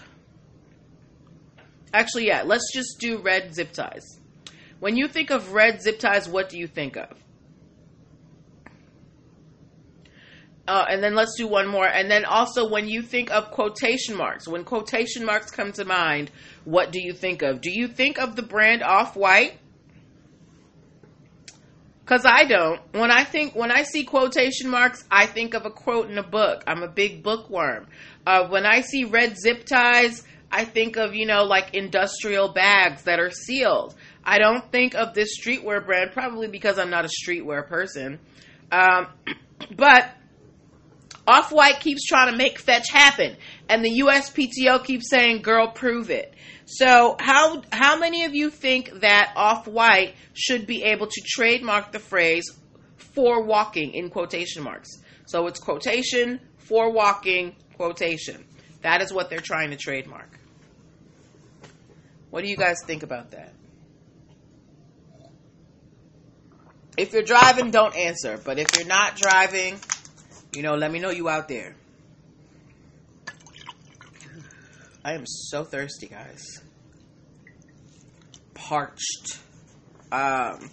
actually, 1.93 2.27
yeah, 2.27 2.41
let's 2.43 2.73
just 2.73 2.99
do 2.99 3.19
red 3.19 3.53
zip 3.53 3.71
ties. 3.71 4.19
When 4.79 4.97
you 4.97 5.07
think 5.07 5.29
of 5.29 5.53
red 5.53 5.81
zip 5.81 5.99
ties, 5.99 6.27
what 6.27 6.49
do 6.49 6.57
you 6.57 6.67
think 6.67 6.97
of? 6.97 7.15
Uh, 10.65 10.85
and 10.89 11.03
then 11.03 11.13
let's 11.13 11.35
do 11.37 11.45
one 11.45 11.67
more. 11.67 11.85
And 11.85 12.09
then 12.09 12.23
also, 12.23 12.69
when 12.69 12.87
you 12.87 13.01
think 13.01 13.31
of 13.31 13.51
quotation 13.51 14.15
marks, 14.15 14.47
when 14.47 14.63
quotation 14.63 15.25
marks 15.25 15.51
come 15.51 15.73
to 15.73 15.83
mind, 15.83 16.31
what 16.63 16.91
do 16.91 17.01
you 17.01 17.13
think 17.13 17.41
of? 17.41 17.59
Do 17.59 17.69
you 17.69 17.87
think 17.87 18.17
of 18.17 18.35
the 18.35 18.43
brand 18.43 18.81
Off 18.81 19.15
White? 19.17 19.57
Because 22.03 22.25
I 22.25 22.45
don't. 22.45 22.81
When 22.93 23.11
I 23.11 23.23
think, 23.25 23.55
when 23.55 23.71
I 23.71 23.83
see 23.83 24.05
quotation 24.05 24.69
marks, 24.69 25.03
I 25.11 25.25
think 25.25 25.53
of 25.53 25.65
a 25.65 25.69
quote 25.69 26.09
in 26.09 26.17
a 26.17 26.23
book. 26.23 26.63
I'm 26.65 26.83
a 26.83 26.87
big 26.87 27.23
bookworm. 27.23 27.87
Uh, 28.25 28.47
when 28.47 28.65
I 28.65 28.81
see 28.81 29.03
red 29.03 29.37
zip 29.37 29.65
ties, 29.65 30.23
I 30.49 30.65
think 30.65 30.97
of, 30.97 31.13
you 31.13 31.25
know, 31.25 31.43
like 31.43 31.73
industrial 31.73 32.53
bags 32.53 33.03
that 33.03 33.19
are 33.19 33.31
sealed. 33.31 33.95
I 34.23 34.37
don't 34.37 34.69
think 34.71 34.95
of 34.95 35.13
this 35.13 35.37
streetwear 35.39 35.85
brand, 35.85 36.11
probably 36.11 36.47
because 36.47 36.79
I'm 36.79 36.89
not 36.89 37.05
a 37.05 37.09
streetwear 37.09 37.67
person. 37.67 38.19
Um, 38.71 39.07
but 39.75 40.13
Off 41.25 41.51
White 41.51 41.79
keeps 41.79 42.03
trying 42.05 42.31
to 42.31 42.37
make 42.37 42.59
fetch 42.59 42.89
happen, 42.91 43.37
and 43.69 43.83
the 43.83 44.01
USPTO 44.01 44.83
keeps 44.83 45.09
saying, 45.09 45.41
"Girl, 45.41 45.67
prove 45.67 46.09
it." 46.09 46.33
So, 46.65 47.15
how 47.19 47.61
how 47.71 47.97
many 47.97 48.25
of 48.25 48.35
you 48.35 48.49
think 48.49 49.01
that 49.01 49.33
Off 49.35 49.67
White 49.67 50.15
should 50.33 50.67
be 50.67 50.83
able 50.83 51.07
to 51.07 51.21
trademark 51.25 51.91
the 51.91 51.99
phrase 51.99 52.45
"for 52.97 53.43
walking" 53.43 53.93
in 53.93 54.09
quotation 54.09 54.63
marks? 54.63 54.89
So 55.25 55.47
it's 55.47 55.59
quotation 55.59 56.41
for 56.57 56.91
walking 56.91 57.55
quotation. 57.75 58.45
That 58.81 59.01
is 59.01 59.13
what 59.13 59.29
they're 59.29 59.39
trying 59.39 59.71
to 59.71 59.77
trademark. 59.77 60.37
What 62.29 62.43
do 62.43 62.49
you 62.49 62.57
guys 62.57 62.77
think 62.85 63.03
about 63.03 63.31
that? 63.31 63.53
If 66.97 67.13
you're 67.13 67.23
driving, 67.23 67.71
don't 67.71 67.95
answer. 67.95 68.39
But 68.43 68.59
if 68.59 68.75
you're 68.75 68.87
not 68.87 69.15
driving, 69.15 69.79
you 70.55 70.61
know, 70.61 70.75
let 70.75 70.91
me 70.91 70.99
know 70.99 71.09
you 71.09 71.29
out 71.29 71.47
there. 71.47 71.75
I 75.05 75.13
am 75.13 75.25
so 75.25 75.63
thirsty, 75.63 76.07
guys. 76.07 76.61
Parched. 78.53 79.39
Um, 80.11 80.69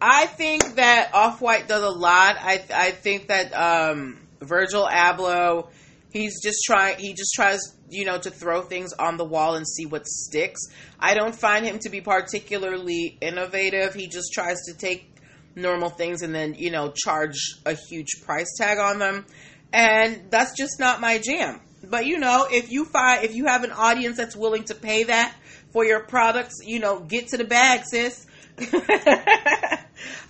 I 0.00 0.26
think 0.26 0.76
that 0.76 1.10
Off 1.14 1.40
White 1.40 1.66
does 1.66 1.82
a 1.82 1.90
lot. 1.90 2.36
I 2.38 2.62
I 2.72 2.90
think 2.92 3.28
that 3.28 3.52
um, 3.52 4.18
Virgil 4.40 4.86
Abloh, 4.86 5.68
he's 6.12 6.40
just 6.42 6.58
trying. 6.64 6.98
He 6.98 7.14
just 7.14 7.32
tries, 7.34 7.58
you 7.88 8.04
know, 8.04 8.18
to 8.18 8.30
throw 8.30 8.62
things 8.62 8.92
on 8.92 9.16
the 9.16 9.24
wall 9.24 9.56
and 9.56 9.66
see 9.66 9.86
what 9.86 10.06
sticks. 10.06 10.60
I 11.00 11.14
don't 11.14 11.34
find 11.34 11.64
him 11.64 11.78
to 11.80 11.88
be 11.88 12.00
particularly 12.00 13.18
innovative. 13.20 13.94
He 13.94 14.06
just 14.06 14.32
tries 14.32 14.58
to 14.66 14.74
take 14.74 15.15
normal 15.56 15.88
things 15.88 16.22
and 16.22 16.34
then, 16.34 16.54
you 16.54 16.70
know, 16.70 16.92
charge 16.94 17.36
a 17.64 17.74
huge 17.74 18.22
price 18.24 18.54
tag 18.56 18.78
on 18.78 18.98
them. 18.98 19.26
And 19.72 20.30
that's 20.30 20.56
just 20.56 20.78
not 20.78 21.00
my 21.00 21.18
jam. 21.18 21.60
But 21.82 22.06
you 22.06 22.18
know, 22.18 22.46
if 22.50 22.70
you 22.70 22.84
find 22.84 23.24
if 23.24 23.34
you 23.34 23.46
have 23.46 23.64
an 23.64 23.72
audience 23.72 24.16
that's 24.16 24.36
willing 24.36 24.64
to 24.64 24.74
pay 24.74 25.04
that 25.04 25.34
for 25.72 25.84
your 25.84 26.00
products, 26.00 26.54
you 26.64 26.78
know, 26.78 27.00
get 27.00 27.28
to 27.28 27.36
the 27.36 27.44
bag, 27.44 27.82
sis. 27.84 28.26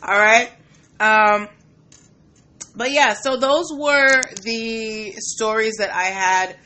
All 0.03 0.19
right. 0.19 0.51
Um 1.01 1.49
but 2.75 2.93
yeah, 2.93 3.15
so 3.15 3.39
those 3.39 3.67
were 3.73 4.21
the 4.43 5.13
stories 5.17 5.77
that 5.79 5.91
I 5.91 6.05
had 6.05 6.57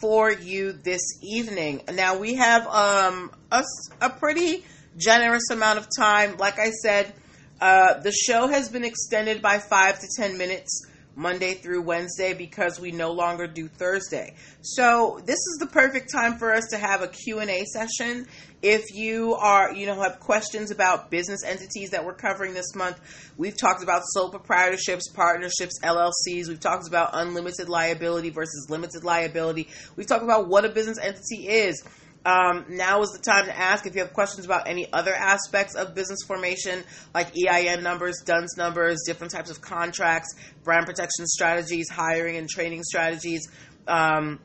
for 0.00 0.32
you 0.32 0.72
this 0.72 1.00
evening. 1.22 1.82
Now 1.92 2.18
we 2.18 2.34
have 2.34 2.66
um, 2.66 3.30
a, 3.52 3.62
a 4.00 4.10
pretty 4.10 4.64
generous 4.96 5.50
amount 5.50 5.78
of 5.78 5.86
time. 5.96 6.38
Like 6.38 6.58
I 6.58 6.70
said, 6.70 7.12
uh, 7.60 8.00
the 8.00 8.12
show 8.12 8.46
has 8.48 8.68
been 8.68 8.84
extended 8.84 9.42
by 9.42 9.58
five 9.58 9.98
to 10.00 10.08
ten 10.16 10.38
minutes 10.38 10.86
Monday 11.16 11.54
through 11.54 11.82
Wednesday 11.82 12.32
because 12.32 12.80
we 12.80 12.92
no 12.92 13.12
longer 13.12 13.46
do 13.46 13.68
Thursday. 13.68 14.34
So 14.62 15.20
this 15.26 15.36
is 15.36 15.58
the 15.60 15.66
perfect 15.66 16.10
time 16.10 16.38
for 16.38 16.54
us 16.54 16.68
to 16.70 16.78
have 16.78 17.02
a 17.02 17.08
Q&A 17.08 17.64
session. 17.64 18.26
If 18.62 18.94
you 18.94 19.34
are, 19.34 19.72
you 19.72 19.86
know, 19.86 20.00
have 20.00 20.20
questions 20.20 20.70
about 20.70 21.10
business 21.10 21.44
entities 21.44 21.90
that 21.90 22.04
we're 22.04 22.14
covering 22.14 22.54
this 22.54 22.74
month, 22.74 22.98
we've 23.36 23.56
talked 23.58 23.82
about 23.82 24.02
sole 24.06 24.30
proprietorships, 24.30 25.02
partnerships, 25.14 25.78
LLCs. 25.82 26.48
We've 26.48 26.60
talked 26.60 26.86
about 26.86 27.10
unlimited 27.12 27.68
liability 27.68 28.30
versus 28.30 28.68
limited 28.70 29.02
liability. 29.04 29.68
We've 29.96 30.06
talked 30.06 30.24
about 30.24 30.48
what 30.48 30.64
a 30.64 30.68
business 30.68 30.98
entity 30.98 31.48
is. 31.48 31.82
Um, 32.24 32.66
now 32.68 33.00
is 33.00 33.10
the 33.10 33.18
time 33.18 33.46
to 33.46 33.56
ask 33.56 33.86
if 33.86 33.94
you 33.94 34.02
have 34.02 34.12
questions 34.12 34.44
about 34.44 34.68
any 34.68 34.92
other 34.92 35.14
aspects 35.14 35.74
of 35.74 35.94
business 35.94 36.18
formation, 36.26 36.84
like 37.14 37.32
EIN 37.34 37.82
numbers, 37.82 38.22
DUNS 38.24 38.56
numbers, 38.58 38.98
different 39.06 39.32
types 39.32 39.50
of 39.50 39.62
contracts, 39.62 40.34
brand 40.62 40.84
protection 40.84 41.26
strategies, 41.26 41.88
hiring 41.88 42.36
and 42.36 42.48
training 42.48 42.82
strategies. 42.82 43.48
Um, 43.88 44.38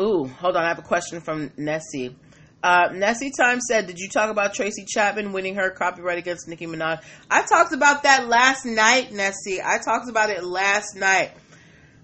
ooh, 0.00 0.26
hold 0.26 0.56
on. 0.56 0.64
I 0.64 0.68
have 0.68 0.78
a 0.78 0.82
question 0.82 1.20
from 1.20 1.50
Nessie. 1.56 2.14
Uh, 2.62 2.90
Nessie 2.92 3.32
Time 3.36 3.60
said, 3.60 3.86
Did 3.86 3.98
you 3.98 4.08
talk 4.08 4.30
about 4.30 4.54
Tracy 4.54 4.84
Chapman 4.86 5.32
winning 5.32 5.56
her 5.56 5.70
copyright 5.70 6.18
against 6.18 6.46
Nicki 6.46 6.66
Minaj? 6.66 7.02
I 7.30 7.42
talked 7.42 7.72
about 7.72 8.02
that 8.02 8.28
last 8.28 8.66
night, 8.66 9.12
Nessie. 9.12 9.60
I 9.64 9.78
talked 9.78 10.08
about 10.08 10.30
it 10.30 10.44
last 10.44 10.94
night. 10.94 11.32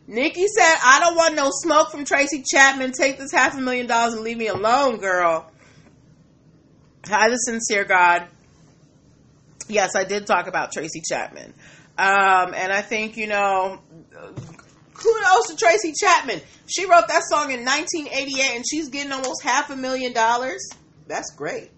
Nikki 0.07 0.47
said, 0.47 0.75
I 0.85 1.01
don't 1.01 1.17
want 1.17 1.35
no 1.35 1.49
smoke 1.51 1.91
from 1.91 2.05
Tracy 2.05 2.45
Chapman. 2.49 2.93
Take 2.93 3.19
this 3.19 3.33
half 3.33 3.57
a 3.57 3.61
million 3.61 3.87
dollars 3.87 4.15
and 4.15 4.23
leave 4.23 4.37
me 4.37 4.47
alone, 4.47 4.99
girl. 4.99 5.51
Hi, 7.07 7.29
the 7.29 7.37
sincere 7.37 7.85
God. 7.85 8.29
Yes, 9.69 9.97
I 9.97 10.05
did 10.05 10.27
talk 10.27 10.47
about 10.47 10.71
Tracy 10.73 11.03
Chapman. 11.09 11.53
Um, 11.99 12.55
and 12.55 12.73
I 12.73 12.83
think, 12.83 13.17
you 13.17 13.27
know, 13.27 13.81
kudos 14.95 15.49
to 15.49 15.57
Tracy 15.57 15.93
Chapman. 15.99 16.41
She 16.67 16.85
wrote 16.85 17.09
that 17.09 17.23
song 17.29 17.51
in 17.51 17.65
1988 17.65 18.57
and 18.57 18.65
she's 18.69 18.89
getting 18.89 19.13
almost 19.13 19.43
half 19.43 19.71
a 19.71 19.77
million 19.77 20.13
dollars. 20.13 20.69
That's 21.09 21.35
great. 21.35 21.71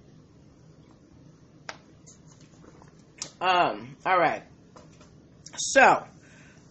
Um, 3.40 3.96
all 4.04 4.18
right. 4.18 4.42
So, 5.56 6.04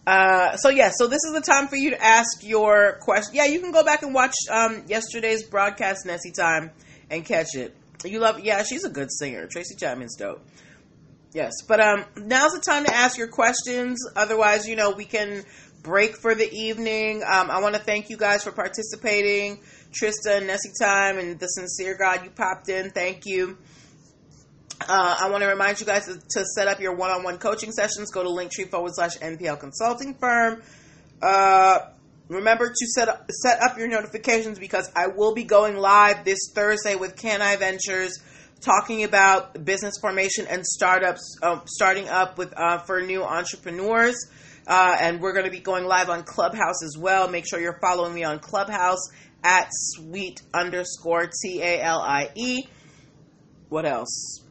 uh, 0.08 0.56
so 0.56 0.70
yeah, 0.70 0.90
so 0.90 1.06
this 1.06 1.22
is 1.26 1.34
the 1.34 1.42
time 1.42 1.68
for 1.68 1.76
you 1.76 1.90
to 1.90 2.02
ask 2.02 2.42
your 2.42 2.98
question. 3.02 3.34
Yeah, 3.34 3.44
you 3.44 3.60
can 3.60 3.72
go 3.72 3.84
back 3.84 4.02
and 4.02 4.14
watch 4.14 4.32
um, 4.50 4.84
yesterday's 4.86 5.42
broadcast, 5.42 6.06
Nessie 6.06 6.32
Time, 6.32 6.70
and 7.10 7.26
catch 7.26 7.54
it. 7.54 7.76
You 8.02 8.18
love, 8.18 8.40
yeah, 8.40 8.62
she's 8.62 8.84
a 8.84 8.88
good 8.88 9.12
singer. 9.12 9.46
Tracy 9.46 9.74
Chapman's 9.74 10.16
dope. 10.16 10.42
Yes, 11.34 11.52
but 11.68 11.80
um, 11.80 12.06
now's 12.16 12.52
the 12.52 12.60
time 12.60 12.86
to 12.86 12.94
ask 12.94 13.18
your 13.18 13.28
questions. 13.28 13.98
Otherwise, 14.16 14.66
you 14.66 14.76
know, 14.76 14.92
we 14.92 15.04
can 15.04 15.44
break 15.82 16.16
for 16.16 16.34
the 16.34 16.50
evening. 16.50 17.22
Um, 17.22 17.50
I 17.50 17.60
want 17.60 17.74
to 17.74 17.80
thank 17.82 18.08
you 18.08 18.16
guys 18.16 18.42
for 18.42 18.50
participating. 18.50 19.60
Trista 19.92 20.38
and 20.38 20.46
Nessie 20.46 20.72
Time 20.80 21.18
and 21.18 21.38
the 21.38 21.48
Sincere 21.48 21.98
God, 21.98 22.24
you 22.24 22.30
popped 22.30 22.70
in. 22.70 22.92
Thank 22.92 23.26
you. 23.26 23.58
Uh, 24.80 25.16
I 25.20 25.30
want 25.30 25.42
to 25.42 25.48
remind 25.48 25.80
you 25.80 25.86
guys 25.86 26.06
to, 26.06 26.20
to 26.30 26.44
set 26.54 26.68
up 26.68 26.80
your 26.80 26.94
one 26.94 27.10
on 27.10 27.24
one 27.24 27.38
coaching 27.38 27.72
sessions. 27.72 28.10
Go 28.10 28.22
to 28.22 28.28
linktree 28.28 28.70
forward 28.70 28.92
slash 28.94 29.18
NPL 29.18 29.58
consulting 29.58 30.14
firm. 30.14 30.62
Uh, 31.20 31.80
remember 32.28 32.68
to 32.68 32.86
set 32.86 33.08
up, 33.08 33.28
set 33.30 33.60
up 33.60 33.76
your 33.76 33.88
notifications 33.88 34.58
because 34.58 34.90
I 34.94 35.08
will 35.08 35.34
be 35.34 35.44
going 35.44 35.76
live 35.76 36.24
this 36.24 36.52
Thursday 36.54 36.94
with 36.94 37.16
Can 37.16 37.42
I 37.42 37.56
Ventures 37.56 38.18
talking 38.60 39.04
about 39.04 39.64
business 39.64 39.94
formation 40.00 40.46
and 40.48 40.64
startups, 40.64 41.38
uh, 41.42 41.60
starting 41.66 42.08
up 42.08 42.38
with 42.38 42.52
uh, 42.56 42.78
for 42.78 43.00
new 43.02 43.22
entrepreneurs. 43.24 44.16
Uh, 44.66 44.96
and 45.00 45.20
we're 45.20 45.32
going 45.32 45.46
to 45.46 45.50
be 45.50 45.60
going 45.60 45.86
live 45.86 46.10
on 46.10 46.22
Clubhouse 46.22 46.84
as 46.84 46.96
well. 46.98 47.28
Make 47.28 47.48
sure 47.48 47.58
you're 47.58 47.78
following 47.80 48.14
me 48.14 48.22
on 48.24 48.38
Clubhouse 48.38 49.00
at 49.42 49.68
sweet 49.70 50.42
underscore 50.52 51.30
T 51.42 51.62
A 51.62 51.82
L 51.82 52.00
I 52.00 52.30
E. 52.34 52.64
What 53.70 53.86
else? 53.86 54.44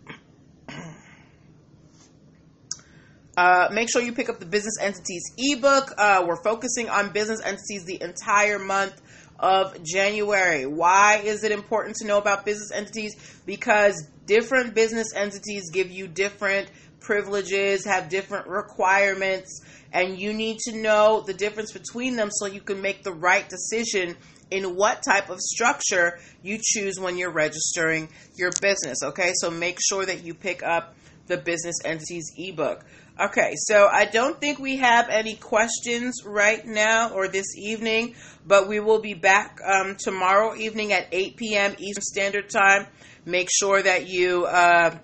Uh, 3.37 3.69
make 3.71 3.87
sure 3.87 4.01
you 4.01 4.13
pick 4.13 4.29
up 4.29 4.39
the 4.39 4.47
business 4.47 4.73
entities 4.81 5.21
ebook. 5.37 5.93
Uh, 5.95 6.25
we're 6.27 6.41
focusing 6.43 6.89
on 6.89 7.11
business 7.11 7.39
entities 7.45 7.85
the 7.85 8.01
entire 8.01 8.57
month 8.57 8.99
of 9.39 9.83
January. 9.83 10.65
Why 10.65 11.21
is 11.23 11.43
it 11.43 11.51
important 11.51 11.97
to 11.97 12.07
know 12.07 12.17
about 12.17 12.45
business 12.45 12.71
entities? 12.73 13.13
Because 13.45 14.07
different 14.25 14.73
business 14.73 15.13
entities 15.15 15.69
give 15.71 15.91
you 15.91 16.07
different 16.07 16.71
privileges, 16.99 17.85
have 17.85 18.09
different 18.09 18.47
requirements, 18.47 19.61
and 19.93 20.19
you 20.19 20.33
need 20.33 20.57
to 20.61 20.75
know 20.75 21.23
the 21.25 21.33
difference 21.33 21.71
between 21.71 22.15
them 22.15 22.29
so 22.31 22.47
you 22.47 22.59
can 22.59 22.81
make 22.81 23.03
the 23.03 23.13
right 23.13 23.47
decision 23.47 24.17
in 24.49 24.75
what 24.75 25.03
type 25.07 25.29
of 25.29 25.39
structure 25.39 26.17
you 26.41 26.57
choose 26.59 26.99
when 26.99 27.17
you're 27.17 27.29
registering 27.29 28.09
your 28.35 28.49
business. 28.61 28.97
Okay, 29.03 29.33
so 29.35 29.51
make 29.51 29.77
sure 29.87 30.07
that 30.07 30.23
you 30.23 30.33
pick 30.33 30.63
up 30.63 30.95
the 31.27 31.37
business 31.37 31.75
entities 31.85 32.31
ebook. 32.37 32.83
Okay, 33.19 33.53
so 33.55 33.87
I 33.87 34.05
don't 34.05 34.39
think 34.39 34.59
we 34.59 34.77
have 34.77 35.09
any 35.09 35.33
questions 35.33 36.23
right 36.23 36.63
now 36.63 37.09
or 37.09 37.27
this 37.27 37.57
evening, 37.57 38.13
but 38.45 38.67
we 38.67 38.79
will 38.79 38.99
be 38.99 39.15
back 39.15 39.59
um, 39.65 39.95
tomorrow 39.95 40.53
evening 40.55 40.93
at 40.93 41.07
8 41.11 41.35
p.m. 41.35 41.75
Eastern 41.79 42.03
Standard 42.03 42.47
Time. 42.51 42.85
Make 43.25 43.49
sure 43.51 43.81
that 43.81 44.07
you, 44.07 44.45
uh, 44.45 44.95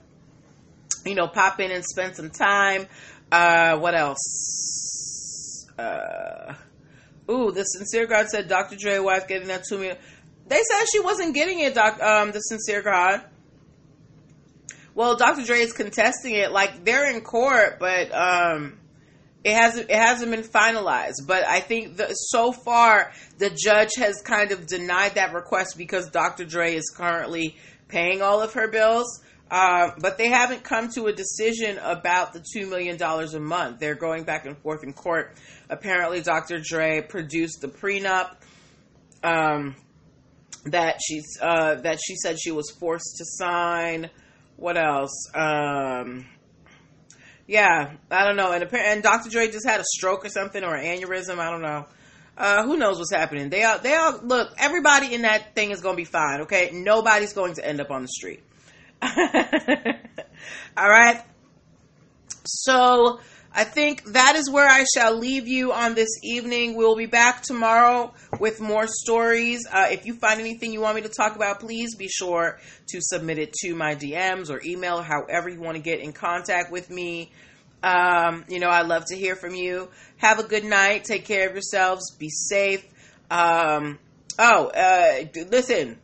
you 1.07 1.15
know, 1.15 1.27
pop 1.27 1.59
in 1.59 1.71
and 1.71 1.83
spend 1.83 2.15
some 2.15 2.29
time. 2.29 2.85
Uh, 3.31 3.79
what 3.79 3.95
else? 3.95 5.67
Uh, 5.79 6.53
ooh, 7.31 7.51
the 7.51 7.63
sincere 7.63 8.05
God 8.05 8.27
said 8.29 8.47
Dr. 8.47 8.75
Dre 8.75 8.99
wife 8.99 9.27
getting 9.27 9.47
that 9.47 9.63
to 9.69 9.77
me. 9.79 9.91
They 10.47 10.61
said 10.61 10.85
she 10.91 10.99
wasn't 10.99 11.33
getting 11.33 11.61
it, 11.61 11.73
doc, 11.73 11.99
um, 11.99 12.31
the 12.31 12.41
sincere 12.41 12.83
God. 12.83 13.23
Well, 14.95 15.15
Dr. 15.15 15.43
Dre 15.43 15.59
is 15.59 15.73
contesting 15.73 16.35
it. 16.35 16.51
Like 16.51 16.85
they're 16.85 17.09
in 17.09 17.21
court, 17.21 17.79
but 17.79 18.13
um, 18.13 18.77
it 19.43 19.55
hasn't 19.55 19.89
it 19.89 19.95
hasn't 19.95 20.31
been 20.31 20.43
finalized. 20.43 21.25
But 21.25 21.45
I 21.45 21.59
think 21.59 21.97
the, 21.97 22.13
so 22.13 22.51
far 22.51 23.11
the 23.39 23.49
judge 23.49 23.91
has 23.97 24.21
kind 24.21 24.51
of 24.51 24.67
denied 24.67 25.15
that 25.15 25.33
request 25.33 25.77
because 25.77 26.09
Dr. 26.09 26.45
Dre 26.45 26.75
is 26.75 26.93
currently 26.95 27.57
paying 27.87 28.21
all 28.21 28.41
of 28.41 28.53
her 28.53 28.67
bills. 28.69 29.21
Uh, 29.51 29.91
but 29.99 30.17
they 30.17 30.29
haven't 30.29 30.63
come 30.63 30.89
to 30.89 31.05
a 31.05 31.13
decision 31.13 31.77
about 31.79 32.33
the 32.33 32.43
two 32.53 32.65
million 32.67 32.97
dollars 32.97 33.33
a 33.33 33.39
month. 33.39 33.79
They're 33.79 33.93
going 33.93 34.23
back 34.23 34.45
and 34.45 34.57
forth 34.57 34.83
in 34.83 34.93
court. 34.93 35.35
Apparently, 35.69 36.21
Dr. 36.21 36.59
Dre 36.59 37.01
produced 37.01 37.61
the 37.61 37.67
prenup 37.67 38.35
um, 39.23 39.75
that 40.65 40.99
she's 41.05 41.37
uh, 41.41 41.75
that 41.75 41.99
she 42.03 42.15
said 42.15 42.37
she 42.39 42.51
was 42.51 42.71
forced 42.79 43.17
to 43.17 43.25
sign 43.25 44.09
what 44.57 44.77
else? 44.77 45.29
Um, 45.33 46.25
yeah, 47.47 47.93
I 48.09 48.25
don't 48.25 48.35
know. 48.35 48.51
And 48.51 48.71
and 48.73 49.03
Dr. 49.03 49.29
Dre 49.29 49.51
just 49.51 49.67
had 49.67 49.79
a 49.79 49.83
stroke 49.85 50.25
or 50.25 50.29
something 50.29 50.63
or 50.63 50.75
an 50.75 50.85
aneurysm. 50.85 51.39
I 51.39 51.49
don't 51.49 51.61
know. 51.61 51.85
Uh, 52.35 52.63
who 52.63 52.77
knows 52.77 52.97
what's 52.97 53.13
happening? 53.13 53.49
They 53.49 53.63
all, 53.63 53.79
they 53.79 53.93
all 53.95 54.19
look. 54.23 54.53
Everybody 54.57 55.13
in 55.13 55.21
that 55.21 55.53
thing 55.53 55.71
is 55.71 55.81
going 55.81 55.95
to 55.95 56.01
be 56.01 56.05
fine. 56.05 56.41
Okay, 56.41 56.71
nobody's 56.73 57.33
going 57.33 57.53
to 57.55 57.67
end 57.67 57.79
up 57.79 57.91
on 57.91 58.01
the 58.01 58.07
street. 58.07 58.43
all 59.01 60.89
right. 60.89 61.21
So 62.45 63.19
I 63.55 63.65
think 63.65 64.03
that 64.13 64.35
is 64.35 64.49
where 64.49 64.67
I 64.67 64.83
shall 64.95 65.15
leave 65.15 65.47
you 65.47 65.73
on 65.73 65.93
this 65.93 66.09
evening. 66.23 66.75
We'll 66.75 66.95
be 66.95 67.05
back 67.05 67.43
tomorrow 67.43 68.11
with 68.39 68.59
more 68.59 68.87
stories. 68.87 69.67
Uh, 69.71 69.89
if 69.91 70.07
you 70.07 70.15
find 70.15 70.39
anything 70.39 70.73
you 70.73 70.81
want 70.81 70.95
me 70.95 71.03
to 71.03 71.09
talk 71.09 71.35
about, 71.35 71.59
please 71.59 71.95
be 71.95 72.07
sure 72.07 72.59
to 72.87 72.99
submit 72.99 73.37
it 73.37 73.53
to 73.61 73.75
my 73.75 73.93
DMs 73.93 74.49
or 74.49 74.59
email, 74.65 75.03
however 75.03 75.49
you 75.49 75.61
want 75.61 75.77
to 75.77 75.83
get 75.83 75.99
in 75.99 76.13
contact 76.13 76.71
with 76.71 76.89
me. 76.89 77.31
Um, 77.83 78.43
you 78.47 78.59
know, 78.59 78.69
I 78.69 78.81
love 78.81 79.05
to 79.09 79.15
hear 79.15 79.35
from 79.35 79.53
you. 79.53 79.89
Have 80.17 80.39
a 80.39 80.43
good 80.43 80.63
night. 80.63 81.03
Take 81.03 81.25
care 81.25 81.47
of 81.47 81.53
yourselves. 81.53 82.15
Be 82.17 82.29
safe. 82.29 82.83
Um, 83.29 83.99
oh, 84.39 84.67
uh, 84.69 85.25
listen. 85.51 85.99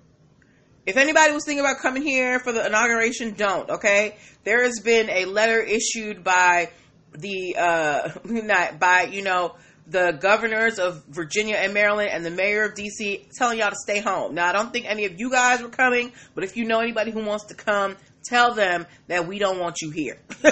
If 0.85 0.97
anybody 0.97 1.33
was 1.33 1.45
thinking 1.45 1.65
about 1.65 1.79
coming 1.79 2.03
here 2.03 2.39
for 2.39 2.51
the 2.51 2.65
inauguration, 2.65 3.33
don't, 3.33 3.69
okay? 3.69 4.17
There 4.43 4.63
has 4.63 4.81
been 4.81 5.09
a 5.09 5.25
letter 5.25 5.62
issued 5.62 6.23
by 6.23 6.69
the 7.13 7.56
uh 7.58 8.10
not 8.24 8.80
by 8.80 9.04
you 9.12 9.22
know 9.22 9.56
the 9.88 10.12
governors 10.12 10.78
of 10.78 11.04
Virginia 11.06 11.56
and 11.56 11.74
Maryland 11.74 12.12
and 12.13 12.24
the 12.24 12.30
mayor 12.30 12.63
of 12.63 12.76
DC 12.76 13.28
telling 13.36 13.58
y'all 13.58 13.72
to 13.72 13.76
stay 13.76 14.00
home. 14.00 14.36
Now 14.36 14.48
I 14.48 14.52
don't 14.52 14.72
think 14.72 14.86
any 14.88 15.06
of 15.06 15.19
you 15.19 15.32
guys 15.32 15.62
were 15.62 15.69
coming, 15.69 16.12
but 16.36 16.43
if 16.43 16.56
you 16.56 16.65
know 16.65 16.80
anybody 16.80 17.12
who 17.12 17.26
wants 17.26 17.45
to 17.45 17.56
come, 17.56 17.98
tell 18.24 18.54
them 18.54 18.86
that 19.08 19.28
we 19.28 19.39
don't 19.39 19.60
want 19.60 19.82
you 19.82 19.89
here. 19.89 20.19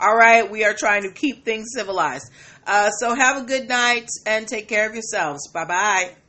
All 0.00 0.16
right, 0.16 0.48
we 0.48 0.64
are 0.64 0.74
trying 0.74 1.02
to 1.02 1.12
keep 1.12 1.44
things 1.44 1.68
civilized. 1.74 2.30
Uh, 2.66 2.90
so 2.90 3.14
have 3.14 3.42
a 3.42 3.46
good 3.46 3.68
night 3.68 4.08
and 4.24 4.46
take 4.46 4.68
care 4.68 4.88
of 4.88 4.94
yourselves. 4.94 5.50
Bye 5.52 5.64
bye. 5.64 6.23